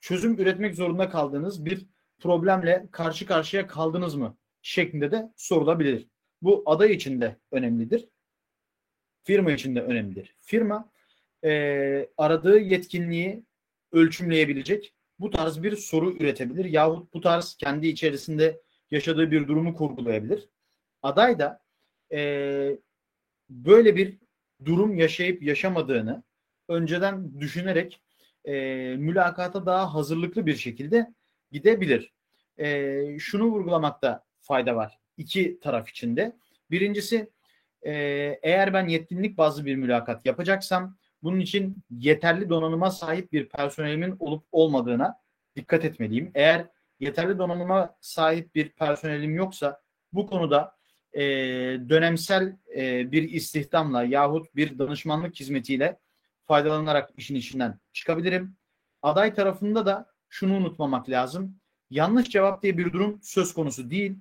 çözüm 0.00 0.40
üretmek 0.40 0.74
zorunda 0.74 1.10
kaldığınız 1.10 1.64
bir 1.64 1.86
problemle 2.18 2.88
karşı 2.92 3.26
karşıya 3.26 3.66
kaldınız 3.66 4.14
mı 4.14 4.36
şeklinde 4.62 5.10
de 5.10 5.32
sorulabilir. 5.36 6.08
Bu 6.42 6.62
aday 6.66 6.92
için 6.92 7.20
de 7.20 7.36
önemlidir. 7.52 8.08
Firma 9.24 9.52
için 9.52 9.76
de 9.76 9.82
önemlidir. 9.82 10.36
Firma 10.40 10.90
e, 11.44 12.08
aradığı 12.16 12.58
yetkinliği 12.58 13.44
ölçümleyebilecek 13.92 14.94
bu 15.18 15.30
tarz 15.30 15.62
bir 15.62 15.76
soru 15.76 16.12
üretebilir 16.12 16.64
yahut 16.64 17.14
bu 17.14 17.20
tarz 17.20 17.54
kendi 17.54 17.88
içerisinde 17.88 18.60
yaşadığı 18.90 19.30
bir 19.30 19.48
durumu 19.48 19.74
kurgulayabilir. 19.74 20.48
Aday 21.02 21.38
da 21.38 21.62
e, 22.12 22.78
böyle 23.50 23.96
bir 23.96 24.18
durum 24.64 24.94
yaşayıp 24.94 25.42
yaşamadığını 25.42 26.22
önceden 26.68 27.40
düşünerek 27.40 28.00
e, 28.44 28.52
mülakata 28.98 29.66
daha 29.66 29.94
hazırlıklı 29.94 30.46
bir 30.46 30.56
şekilde 30.56 31.14
gidebilir. 31.52 32.12
E, 32.58 33.18
şunu 33.18 33.44
vurgulamakta 33.44 34.24
fayda 34.40 34.76
var 34.76 34.98
iki 35.16 35.60
taraf 35.60 35.90
içinde. 35.90 36.36
Birincisi 36.70 37.30
e, 37.82 37.92
eğer 38.42 38.72
ben 38.72 38.88
yetkinlik 38.88 39.38
bazlı 39.38 39.64
bir 39.64 39.76
mülakat 39.76 40.26
yapacaksam 40.26 40.96
bunun 41.22 41.40
için 41.40 41.76
yeterli 41.90 42.48
donanıma 42.48 42.90
sahip 42.90 43.32
bir 43.32 43.48
personelimin 43.48 44.16
olup 44.18 44.44
olmadığına 44.52 45.16
dikkat 45.56 45.84
etmeliyim. 45.84 46.30
Eğer 46.34 46.66
yeterli 47.00 47.38
donanıma 47.38 47.96
sahip 48.00 48.54
bir 48.54 48.68
personelim 48.68 49.34
yoksa 49.34 49.80
bu 50.12 50.26
konuda 50.26 50.76
e, 51.12 51.22
dönemsel 51.88 52.56
e, 52.76 53.12
bir 53.12 53.22
istihdamla 53.30 54.04
yahut 54.04 54.56
bir 54.56 54.78
danışmanlık 54.78 55.40
hizmetiyle 55.40 55.98
faydalanarak 56.44 57.10
işin 57.16 57.34
içinden 57.34 57.80
çıkabilirim. 57.92 58.56
Aday 59.02 59.34
tarafında 59.34 59.86
da 59.86 60.06
şunu 60.28 60.56
unutmamak 60.56 61.10
lazım. 61.10 61.60
Yanlış 61.90 62.28
cevap 62.28 62.62
diye 62.62 62.78
bir 62.78 62.92
durum 62.92 63.20
söz 63.22 63.54
konusu 63.54 63.90
değil. 63.90 64.18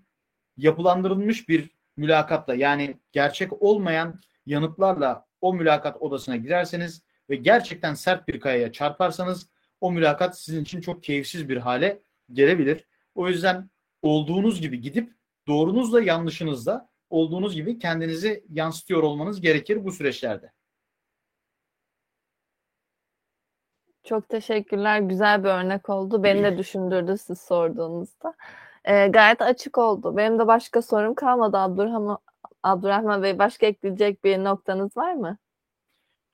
Yapılandırılmış 0.58 1.50
bir 1.50 1.78
mülakatla 1.99 2.55
yani 2.55 2.97
gerçek 3.12 3.63
olmayan 3.63 4.19
yanıtlarla 4.45 5.25
o 5.41 5.53
mülakat 5.53 6.01
odasına 6.01 6.35
girerseniz 6.35 7.03
ve 7.29 7.35
gerçekten 7.35 7.93
sert 7.93 8.27
bir 8.27 8.39
kayaya 8.39 8.71
çarparsanız 8.71 9.49
o 9.81 9.91
mülakat 9.91 10.39
sizin 10.39 10.63
için 10.63 10.81
çok 10.81 11.03
keyifsiz 11.03 11.49
bir 11.49 11.57
hale 11.57 12.01
gelebilir. 12.33 12.88
O 13.15 13.27
yüzden 13.27 13.69
olduğunuz 14.01 14.62
gibi 14.62 14.81
gidip 14.81 15.13
doğrunuzla 15.47 16.01
yanlışınızla 16.01 16.89
olduğunuz 17.09 17.55
gibi 17.55 17.79
kendinizi 17.79 18.45
yansıtıyor 18.49 19.03
olmanız 19.03 19.41
gerekir 19.41 19.85
bu 19.85 19.91
süreçlerde. 19.91 20.51
Çok 24.03 24.29
teşekkürler. 24.29 24.99
Güzel 24.99 25.43
bir 25.43 25.49
örnek 25.49 25.89
oldu. 25.89 26.23
Beni 26.23 26.43
de 26.43 26.57
düşündürdü 26.57 27.17
siz 27.17 27.41
sorduğunuzda. 27.41 28.33
Ee, 28.89 29.08
gayet 29.08 29.41
açık 29.41 29.78
oldu. 29.78 30.17
Benim 30.17 30.39
de 30.39 30.47
başka 30.47 30.82
sorum 30.82 31.15
kalmadı 31.15 31.58
Abdurrahman, 31.58 32.17
Abdurrahman 32.63 33.23
Bey. 33.23 33.39
Başka 33.39 33.65
ekleyecek 33.65 34.23
bir 34.23 34.43
noktanız 34.43 34.97
var 34.97 35.13
mı? 35.13 35.38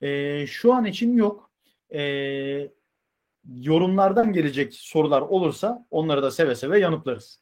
Ee, 0.00 0.46
şu 0.46 0.74
an 0.74 0.84
için 0.84 1.16
yok. 1.16 1.50
Ee, 1.94 2.70
yorumlardan 3.54 4.32
gelecek 4.32 4.74
sorular 4.74 5.20
olursa 5.20 5.86
onları 5.90 6.22
da 6.22 6.30
seve 6.30 6.54
seve 6.54 6.78
yanıtlarız. 6.78 7.40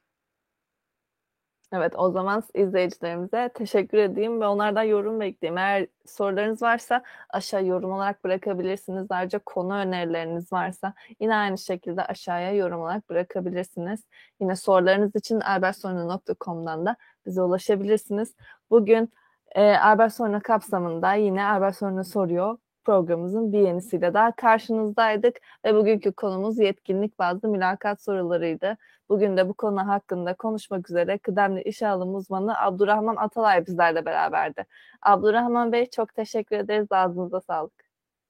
Evet, 1.77 1.93
o 1.97 2.11
zaman 2.11 2.43
izleyicilerimize 2.55 3.51
teşekkür 3.55 3.99
edeyim 3.99 4.41
ve 4.41 4.47
onlardan 4.47 4.83
yorum 4.83 5.21
bekleyeyim. 5.21 5.59
Eğer 5.59 5.87
sorularınız 6.07 6.63
varsa 6.63 7.03
aşağı 7.31 7.65
yorum 7.67 7.93
olarak 7.93 8.25
bırakabilirsiniz. 8.25 9.07
Ayrıca 9.11 9.39
konu 9.39 9.75
önerileriniz 9.75 10.53
varsa 10.53 10.95
yine 11.21 11.35
aynı 11.37 11.59
şekilde 11.59 12.05
aşağıya 12.05 12.53
yorum 12.53 12.81
olarak 12.81 13.11
bırakabilirsiniz. 13.11 14.05
Yine 14.41 14.57
sorularınız 14.57 15.17
için 15.17 15.41
albertsorno.com'dan 15.41 16.87
da 16.87 16.97
bize 17.27 17.43
ulaşabilirsiniz. 17.43 18.35
Bugün 18.71 19.13
e, 19.55 19.77
Albert 19.77 20.15
Sorno 20.15 20.41
kapsamında 20.41 21.15
yine 21.15 21.45
Albert 21.45 21.77
Sorno 21.77 22.05
soruyor 22.05 22.59
programımızın 22.85 23.53
bir 23.53 23.59
yenisiyle 23.59 24.15
daha 24.15 24.37
karşınızdaydık 24.37 25.37
ve 25.65 25.75
bugünkü 25.75 26.13
konumuz 26.13 26.59
yetkinlik 26.59 27.19
bazlı 27.19 27.49
mülakat 27.49 28.03
sorularıydı. 28.03 28.77
Bugün 29.09 29.37
de 29.37 29.49
bu 29.49 29.55
konu 29.55 29.89
hakkında 29.89 30.35
konuşmak 30.35 30.91
üzere 30.91 31.19
kıdemli 31.19 31.63
iş 31.63 31.83
alım 31.83 32.15
uzmanı 32.15 32.61
Abdurrahman 32.61 33.17
Atalay 33.17 33.67
bizlerle 33.67 34.05
beraberdi. 34.05 34.67
Abdurrahman 35.03 35.73
Bey 35.73 35.91
çok 35.91 36.15
teşekkür 36.15 36.57
ederiz. 36.57 36.87
Ağzınıza 36.91 37.41
sağlık. 37.41 37.85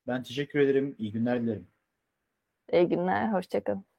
Ben 0.07 0.23
teşekkür 0.23 0.59
ederim. 0.59 0.95
İyi 0.99 1.13
günler 1.13 1.43
dilerim. 1.43 1.67
İyi 2.73 2.89
günler. 2.89 3.33
Hoşçakalın. 3.33 3.94